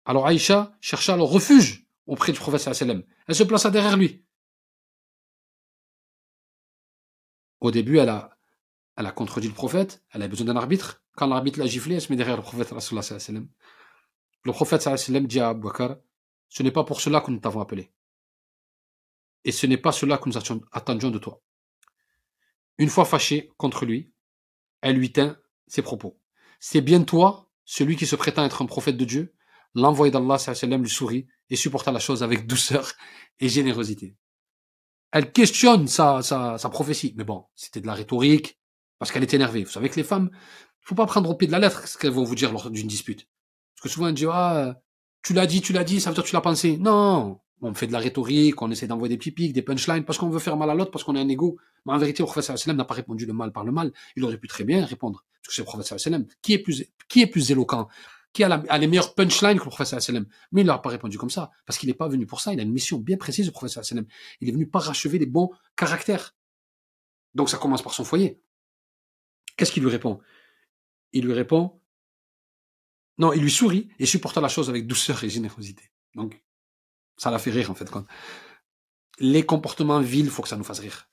Alors 0.05 0.25
Aïcha 0.25 0.75
chercha 0.81 1.15
le 1.15 1.23
refuge 1.23 1.85
auprès 2.07 2.31
du 2.31 2.39
prophète 2.39 2.73
sallam. 2.73 3.03
Elle 3.27 3.35
se 3.35 3.43
plaça 3.43 3.69
derrière 3.69 3.97
lui. 3.97 4.25
Au 7.59 7.69
début, 7.69 7.99
elle 7.99 8.09
a, 8.09 8.37
elle 8.97 9.05
a 9.05 9.11
contredit 9.11 9.47
le 9.47 9.53
prophète, 9.53 10.03
elle 10.09 10.23
a 10.23 10.27
besoin 10.27 10.47
d'un 10.47 10.55
arbitre. 10.55 11.00
Quand 11.15 11.27
l'arbitre 11.27 11.59
l'a 11.59 11.65
giflé, 11.65 11.95
elle 11.95 12.01
se 12.01 12.11
met 12.11 12.15
derrière 12.15 12.37
le 12.37 12.43
prophète 12.43 12.79
sallam. 12.79 13.47
Le 14.43 14.51
prophète 14.51 14.81
sallam 14.81 15.27
dit 15.27 15.39
à 15.39 15.49
Abu 15.49 15.63
Bakr, 15.63 15.95
ce 16.49 16.63
n'est 16.63 16.71
pas 16.71 16.83
pour 16.83 17.01
cela 17.01 17.21
que 17.21 17.31
nous 17.31 17.39
t'avons 17.39 17.61
appelé. 17.61 17.91
Et 19.43 19.51
ce 19.51 19.65
n'est 19.65 19.77
pas 19.77 19.91
cela 19.91 20.17
que 20.17 20.29
nous 20.29 20.37
attendions 20.71 21.09
de 21.09 21.17
toi. 21.17 21.41
Une 22.77 22.89
fois 22.89 23.05
fâchée 23.05 23.51
contre 23.57 23.85
lui, 23.85 24.11
elle 24.81 24.97
lui 24.97 25.11
tint 25.11 25.37
ses 25.67 25.81
propos. 25.81 26.19
C'est 26.59 26.81
bien 26.81 27.03
toi, 27.03 27.49
celui 27.65 27.95
qui 27.95 28.05
se 28.05 28.15
prétend 28.15 28.43
être 28.43 28.61
un 28.61 28.65
prophète 28.65 28.97
de 28.97 29.05
Dieu, 29.05 29.33
l'envoyé 29.73 30.11
d'Allah 30.11 30.37
lui 30.77 30.89
sourit 30.89 31.27
et 31.49 31.55
supporta 31.55 31.91
la 31.91 31.99
chose 31.99 32.23
avec 32.23 32.47
douceur 32.47 32.91
et 33.39 33.49
générosité. 33.49 34.15
Elle 35.11 35.31
questionne 35.31 35.87
sa, 35.87 36.57
prophétie. 36.71 37.13
Mais 37.17 37.23
bon, 37.23 37.45
c'était 37.55 37.81
de 37.81 37.87
la 37.87 37.93
rhétorique, 37.93 38.59
parce 38.97 39.11
qu'elle 39.11 39.23
est 39.23 39.33
énervée. 39.33 39.63
Vous 39.63 39.71
savez 39.71 39.89
que 39.89 39.97
les 39.97 40.03
femmes, 40.03 40.29
faut 40.81 40.95
pas 40.95 41.05
prendre 41.05 41.29
au 41.29 41.35
pied 41.35 41.47
de 41.47 41.51
la 41.51 41.59
lettre 41.59 41.87
ce 41.87 41.97
qu'elles 41.97 42.11
vont 42.11 42.23
vous 42.23 42.35
dire 42.35 42.51
lors 42.51 42.69
d'une 42.69 42.87
dispute. 42.87 43.27
Parce 43.75 43.83
que 43.83 43.89
souvent, 43.89 44.07
elles 44.07 44.13
disent, 44.13 44.29
ah, 44.31 44.81
tu 45.23 45.33
l'as 45.33 45.47
dit, 45.47 45.61
tu 45.61 45.73
l'as 45.73 45.83
dit, 45.83 46.01
ça 46.01 46.09
veut 46.09 46.15
dire 46.15 46.23
que 46.23 46.29
tu 46.29 46.35
l'as 46.35 46.41
pensé. 46.41 46.77
Non, 46.77 47.39
on 47.61 47.73
fait 47.73 47.87
de 47.87 47.91
la 47.91 47.99
rhétorique, 47.99 48.61
on 48.61 48.71
essaie 48.71 48.87
d'envoyer 48.87 49.13
des 49.13 49.17
petits 49.17 49.31
pics, 49.31 49.53
des 49.53 49.61
punchlines, 49.61 50.03
parce 50.03 50.17
qu'on 50.17 50.29
veut 50.29 50.39
faire 50.39 50.57
mal 50.57 50.69
à 50.69 50.75
l'autre, 50.75 50.91
parce 50.91 51.03
qu'on 51.03 51.15
a 51.15 51.19
un 51.19 51.29
ego. 51.29 51.57
Mais 51.85 51.93
en 51.93 51.97
vérité, 51.97 52.23
le 52.23 52.27
prophète 52.27 52.57
sallam 52.57 52.77
n'a 52.77 52.85
pas 52.85 52.95
répondu 52.95 53.25
le 53.25 53.33
mal 53.33 53.51
par 53.51 53.63
le 53.63 53.71
mal. 53.71 53.91
Il 54.15 54.23
aurait 54.23 54.37
pu 54.37 54.47
très 54.47 54.63
bien 54.63 54.85
répondre. 54.85 55.23
Parce 55.41 55.49
que 55.49 55.53
c'est 55.53 55.61
le 55.61 55.65
prophète 55.65 55.99
sallam. 55.99 56.25
Qui 56.41 56.53
est 56.53 56.59
plus, 56.59 56.85
qui 57.07 57.21
est 57.21 57.27
plus 57.27 57.51
éloquent? 57.51 57.87
Qui 58.33 58.43
a, 58.43 58.47
la, 58.47 58.77
les 58.77 58.87
meilleures 58.87 59.13
punchlines 59.13 59.59
que 59.59 59.65
le 59.65 59.69
prophète 59.69 59.99
sallam? 59.99 60.25
Mais 60.51 60.61
il 60.61 60.67
n'a 60.67 60.77
pas 60.77 60.89
répondu 60.89 61.17
comme 61.17 61.29
ça. 61.29 61.51
Parce 61.65 61.77
qu'il 61.77 61.87
n'est 61.87 61.95
pas 61.95 62.07
venu 62.07 62.25
pour 62.25 62.41
ça. 62.41 62.53
Il 62.53 62.59
a 62.59 62.63
une 62.63 62.71
mission 62.71 62.97
bien 62.97 63.17
précise, 63.17 63.45
le 63.45 63.51
prophète 63.51 63.83
sallam. 63.83 64.05
Il 64.39 64.49
est 64.49 64.51
venu 64.51 64.67
parachever 64.67 65.19
les 65.19 65.25
bons 65.25 65.51
caractères. 65.75 66.35
Donc 67.35 67.49
ça 67.49 67.57
commence 67.57 67.81
par 67.81 67.93
son 67.93 68.03
foyer. 68.03 68.41
Qu'est-ce 69.57 69.71
qu'il 69.71 69.83
lui 69.83 69.91
répond? 69.91 70.19
Il 71.13 71.25
lui 71.25 71.33
répond, 71.33 71.81
non, 73.17 73.33
il 73.33 73.41
lui 73.41 73.51
sourit 73.51 73.89
et 73.99 74.05
supporta 74.05 74.41
la 74.41 74.47
chose 74.47 74.69
avec 74.69 74.87
douceur 74.87 75.23
et 75.23 75.29
générosité. 75.29 75.83
Donc, 76.15 76.41
ça 77.17 77.29
l'a 77.29 77.39
fait 77.39 77.51
rire, 77.51 77.69
en 77.69 77.75
fait. 77.75 77.89
Les 79.19 79.45
comportements 79.45 79.99
vils, 79.99 80.25
il 80.25 80.31
faut 80.31 80.41
que 80.41 80.49
ça 80.49 80.57
nous 80.57 80.63
fasse 80.63 80.79
rire. 80.79 81.09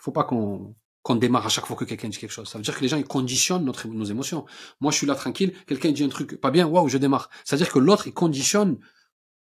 Faut 0.00 0.12
pas 0.12 0.24
qu'on 0.24 0.74
démarre 1.14 1.46
à 1.46 1.48
chaque 1.48 1.66
fois 1.66 1.76
que 1.76 1.84
quelqu'un 1.84 2.08
dit 2.08 2.18
quelque 2.18 2.32
chose. 2.32 2.48
Ça 2.48 2.58
veut 2.58 2.64
dire 2.64 2.76
que 2.76 2.82
les 2.82 2.88
gens, 2.88 2.96
ils 2.96 3.04
conditionnent 3.04 3.64
notre, 3.64 3.86
nos 3.86 4.04
émotions. 4.04 4.46
Moi, 4.80 4.90
je 4.90 4.98
suis 4.98 5.06
là 5.06 5.14
tranquille, 5.14 5.52
quelqu'un 5.66 5.92
dit 5.92 6.02
un 6.02 6.08
truc 6.08 6.40
pas 6.40 6.50
bien, 6.50 6.66
waouh, 6.66 6.88
je 6.88 6.98
démarre. 6.98 7.30
Ça 7.44 7.56
veut 7.56 7.62
dire 7.62 7.72
que 7.72 7.78
l'autre, 7.78 8.08
il 8.08 8.14
conditionne 8.14 8.78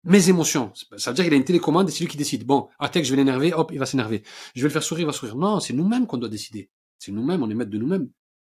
mes 0.03 0.29
émotions. 0.29 0.73
Ça 0.97 1.12
veut 1.12 1.15
dire 1.15 1.23
qu'il 1.23 1.34
a 1.34 1.38
une 1.38 1.45
télécommande 1.45 1.89
et 1.89 1.91
c'est 1.91 2.01
lui 2.01 2.10
qui 2.10 2.17
décide. 2.17 2.45
Bon, 2.45 2.69
à 2.79 2.89
que 2.89 3.03
je 3.03 3.10
vais 3.12 3.17
l'énerver, 3.17 3.53
hop, 3.53 3.71
il 3.71 3.79
va 3.79 3.86
s'énerver. 3.86 4.23
Je 4.55 4.62
vais 4.62 4.67
le 4.67 4.73
faire 4.73 4.84
sourire, 4.84 5.03
il 5.03 5.08
va 5.08 5.13
sourire. 5.13 5.36
Non, 5.36 5.60
c'est 5.60 5.73
nous-mêmes 5.73 6.05
qu'on 6.05 6.17
doit 6.17 6.29
décider. 6.29 6.69
C'est 6.99 7.12
nous-mêmes, 7.12 7.41
on 7.43 7.49
est 7.49 7.55
maître 7.55 7.71
de 7.71 7.77
nous-mêmes. 7.77 8.10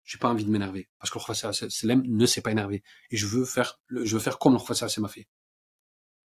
J'ai 0.07 0.17
pas 0.17 0.29
envie 0.29 0.45
de 0.45 0.49
m'énerver. 0.49 0.89
Parce 0.99 1.11
que 1.11 1.19
le 1.19 1.23
prophète 1.23 1.61
ne 1.83 2.25
s'est 2.25 2.41
pas 2.41 2.51
énervé. 2.51 2.81
Et 3.11 3.17
je 3.17 3.27
veux 3.27 3.43
faire, 3.43 3.81
je 3.89 4.15
veux 4.15 4.21
faire 4.21 4.39
comme 4.39 4.53
le 4.53 5.01
m'a 5.01 5.07
fait. 5.09 5.27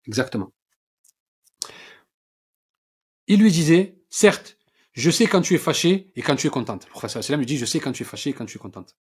Exactement. 0.06 0.54
Il 3.26 3.42
lui 3.42 3.52
disait, 3.52 4.00
certes, 4.12 4.60
je 4.94 5.10
sais 5.10 5.26
quand 5.26 5.42
tu 5.42 5.56
es 5.56 5.58
fâché 5.58 6.12
et 6.16 6.22
quand 6.22 6.36
tu 6.36 6.46
es 6.46 6.52
contente. 6.52 6.86
Le 6.86 6.92
prophète 6.92 7.28
lui 7.32 7.46
dit, 7.48 7.58
je 7.58 7.66
sais 7.66 7.80
quand 7.80 7.92
tu 7.92 8.04
es 8.04 8.06
fâché 8.06 8.30
et 8.30 8.34
quand 8.34 8.46
tu 8.46 8.58
es 8.58 8.62
contente. 8.62 8.96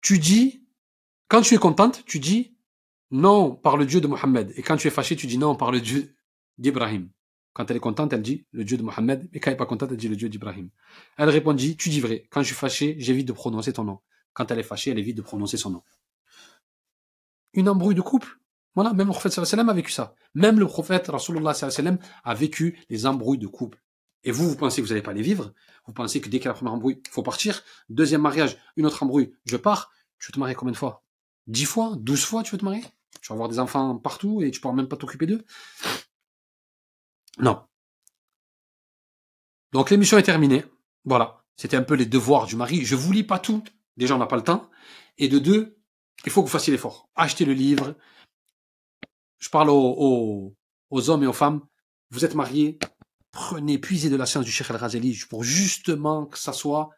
Tu 0.00 0.18
dis, 0.18 0.66
quand 1.28 1.42
tu 1.42 1.54
es 1.54 1.58
contente, 1.58 2.06
tu 2.06 2.18
dis 2.18 2.56
non 3.10 3.54
par 3.54 3.76
le 3.76 3.84
Dieu 3.84 4.00
de 4.00 4.06
Mohammed. 4.06 4.50
Et 4.56 4.62
quand 4.62 4.78
tu 4.78 4.88
es 4.88 4.90
fâché, 4.90 5.14
tu 5.14 5.26
dis 5.26 5.36
non 5.36 5.56
par 5.56 5.70
le 5.70 5.82
Dieu 5.82 6.16
d'Ibrahim. 6.56 7.10
Quand 7.52 7.70
elle 7.70 7.76
est 7.76 7.80
contente, 7.80 8.12
elle 8.12 8.22
dit 8.22 8.46
le 8.52 8.64
Dieu 8.64 8.76
de 8.76 8.82
Mohammed. 8.82 9.28
Et 9.32 9.40
quand 9.40 9.50
elle 9.50 9.54
n'est 9.54 9.58
pas 9.58 9.66
contente, 9.66 9.90
elle 9.90 9.98
dit 9.98 10.08
le 10.08 10.16
Dieu 10.16 10.28
d'Ibrahim. 10.28 10.70
Elle 11.16 11.28
répondit, 11.28 11.76
tu 11.76 11.88
dis 11.88 12.00
vrai. 12.00 12.26
Quand 12.30 12.40
je 12.40 12.46
suis 12.46 12.54
fâché, 12.54 12.96
j'évite 12.98 13.28
de 13.28 13.32
prononcer 13.32 13.72
ton 13.72 13.84
nom. 13.84 14.00
Quand 14.32 14.50
elle 14.50 14.58
est 14.58 14.64
fâchée, 14.64 14.90
elle 14.90 14.98
évite 14.98 15.16
de 15.16 15.22
prononcer 15.22 15.56
son 15.56 15.70
nom. 15.70 15.82
Une 17.52 17.68
embrouille 17.68 17.94
de 17.94 18.00
couple 18.00 18.38
voilà, 18.74 18.94
même 18.94 19.08
le 19.08 19.12
prophète 19.12 19.32
sallam 19.32 19.68
a 19.68 19.74
vécu 19.74 19.92
ça. 19.92 20.14
Même 20.34 20.58
le 20.58 20.66
prophète 20.66 21.08
Rasulullah 21.08 21.52
sallam 21.52 21.98
a 22.24 22.34
vécu 22.34 22.78
les 22.88 23.06
embrouilles 23.06 23.38
de 23.38 23.46
couple. 23.46 23.82
Et 24.24 24.30
vous, 24.30 24.48
vous 24.48 24.56
pensez 24.56 24.80
que 24.80 24.86
vous 24.86 24.92
n'allez 24.92 25.02
pas 25.02 25.12
les 25.12 25.22
vivre? 25.22 25.52
Vous 25.86 25.92
pensez 25.92 26.20
que 26.20 26.28
dès 26.28 26.38
qu'il 26.38 26.44
y 26.44 26.48
a 26.48 26.52
la 26.52 26.54
première 26.54 26.74
embrouille, 26.74 27.02
il 27.04 27.10
faut 27.10 27.22
partir? 27.22 27.62
Deuxième 27.88 28.22
mariage, 28.22 28.56
une 28.76 28.86
autre 28.86 29.02
embrouille, 29.02 29.34
je 29.44 29.56
pars. 29.56 29.90
Tu 30.18 30.28
veux 30.28 30.32
te 30.32 30.38
marier 30.38 30.54
combien 30.54 30.72
de 30.72 30.76
fois? 30.76 31.04
Dix 31.48 31.64
fois? 31.64 31.96
Douze 31.98 32.24
fois 32.24 32.42
tu 32.42 32.52
veux 32.52 32.58
te 32.58 32.64
marier? 32.64 32.82
Tu 33.20 33.28
vas 33.28 33.34
avoir 33.34 33.48
des 33.48 33.58
enfants 33.58 33.96
partout 33.96 34.42
et 34.42 34.50
tu 34.50 34.60
pourras 34.60 34.74
même 34.74 34.88
pas 34.88 34.96
t'occuper 34.96 35.26
d'eux 35.26 35.44
Non. 37.38 37.62
Donc 39.72 39.90
l'émission 39.90 40.18
est 40.18 40.22
terminée. 40.22 40.64
Voilà. 41.04 41.44
C'était 41.56 41.76
un 41.76 41.82
peu 41.82 41.94
les 41.94 42.06
devoirs 42.06 42.46
du 42.46 42.56
mari. 42.56 42.84
Je 42.84 42.96
vous 42.96 43.12
lis 43.12 43.24
pas 43.24 43.38
tout. 43.38 43.62
Déjà, 43.96 44.14
on 44.14 44.18
n'a 44.18 44.26
pas 44.26 44.36
le 44.36 44.42
temps. 44.42 44.70
Et 45.18 45.28
de 45.28 45.38
deux, 45.38 45.78
il 46.24 46.32
faut 46.32 46.42
que 46.42 46.46
vous 46.46 46.52
fassiez 46.52 46.72
l'effort. 46.72 47.08
Achetez 47.14 47.44
le 47.44 47.52
livre, 47.52 47.94
je 49.38 49.48
parle 49.48 49.70
aux, 49.70 50.54
hommes 50.90 51.24
et 51.24 51.26
aux 51.26 51.32
femmes, 51.32 51.62
vous 52.10 52.24
êtes 52.24 52.34
mariés, 52.34 52.78
prenez, 53.32 53.78
puisez 53.78 54.08
de 54.08 54.16
la 54.16 54.26
science 54.26 54.44
du 54.44 54.52
Cheikh 54.52 54.70
El-Razeli 54.70 55.18
pour 55.28 55.42
justement 55.42 56.26
que 56.26 56.38
ça 56.38 56.52
soit 56.52 56.90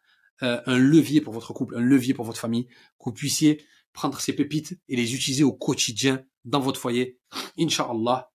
euh, 0.43 0.61
un 0.67 0.77
levier 0.77 1.21
pour 1.21 1.33
votre 1.33 1.55
couple, 1.55 1.77
un 1.77 1.81
levier 1.81 2.13
pour 2.13 2.27
votre 2.27 2.41
famille, 2.41 2.67
que 2.67 3.05
vous 3.07 3.13
puissiez 3.13 3.65
prendre 3.93 4.21
ces 4.21 4.35
pépites 4.35 4.79
et 4.89 4.97
les 4.97 5.15
utiliser 5.15 5.43
au 5.43 5.53
quotidien 5.53 6.23
dans 6.45 6.61
votre 6.61 6.79
foyer. 6.79 7.19
Inch'Allah, 7.59 8.31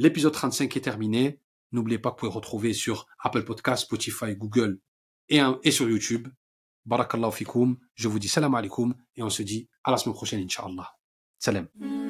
l'épisode 0.00 0.32
35 0.32 0.76
est 0.76 0.80
terminé. 0.80 1.38
N'oubliez 1.72 1.98
pas 1.98 2.10
que 2.10 2.14
vous 2.16 2.20
pouvez 2.20 2.32
retrouver 2.32 2.72
sur 2.72 3.06
Apple 3.20 3.44
Podcast, 3.44 3.84
Spotify, 3.84 4.34
Google 4.34 4.80
et, 5.28 5.40
et 5.62 5.70
sur 5.70 5.88
YouTube. 5.88 6.26
Barakallahu 6.86 7.30
fikoum. 7.30 7.76
Je 7.94 8.08
vous 8.08 8.18
dis 8.18 8.28
salam 8.28 8.54
alaikum 8.54 8.94
et 9.14 9.22
on 9.22 9.30
se 9.30 9.42
dit 9.42 9.68
à 9.84 9.90
la 9.90 9.98
semaine 9.98 10.14
prochaine, 10.14 10.40
Inch'Allah. 10.42 10.96
Salam. 11.38 12.09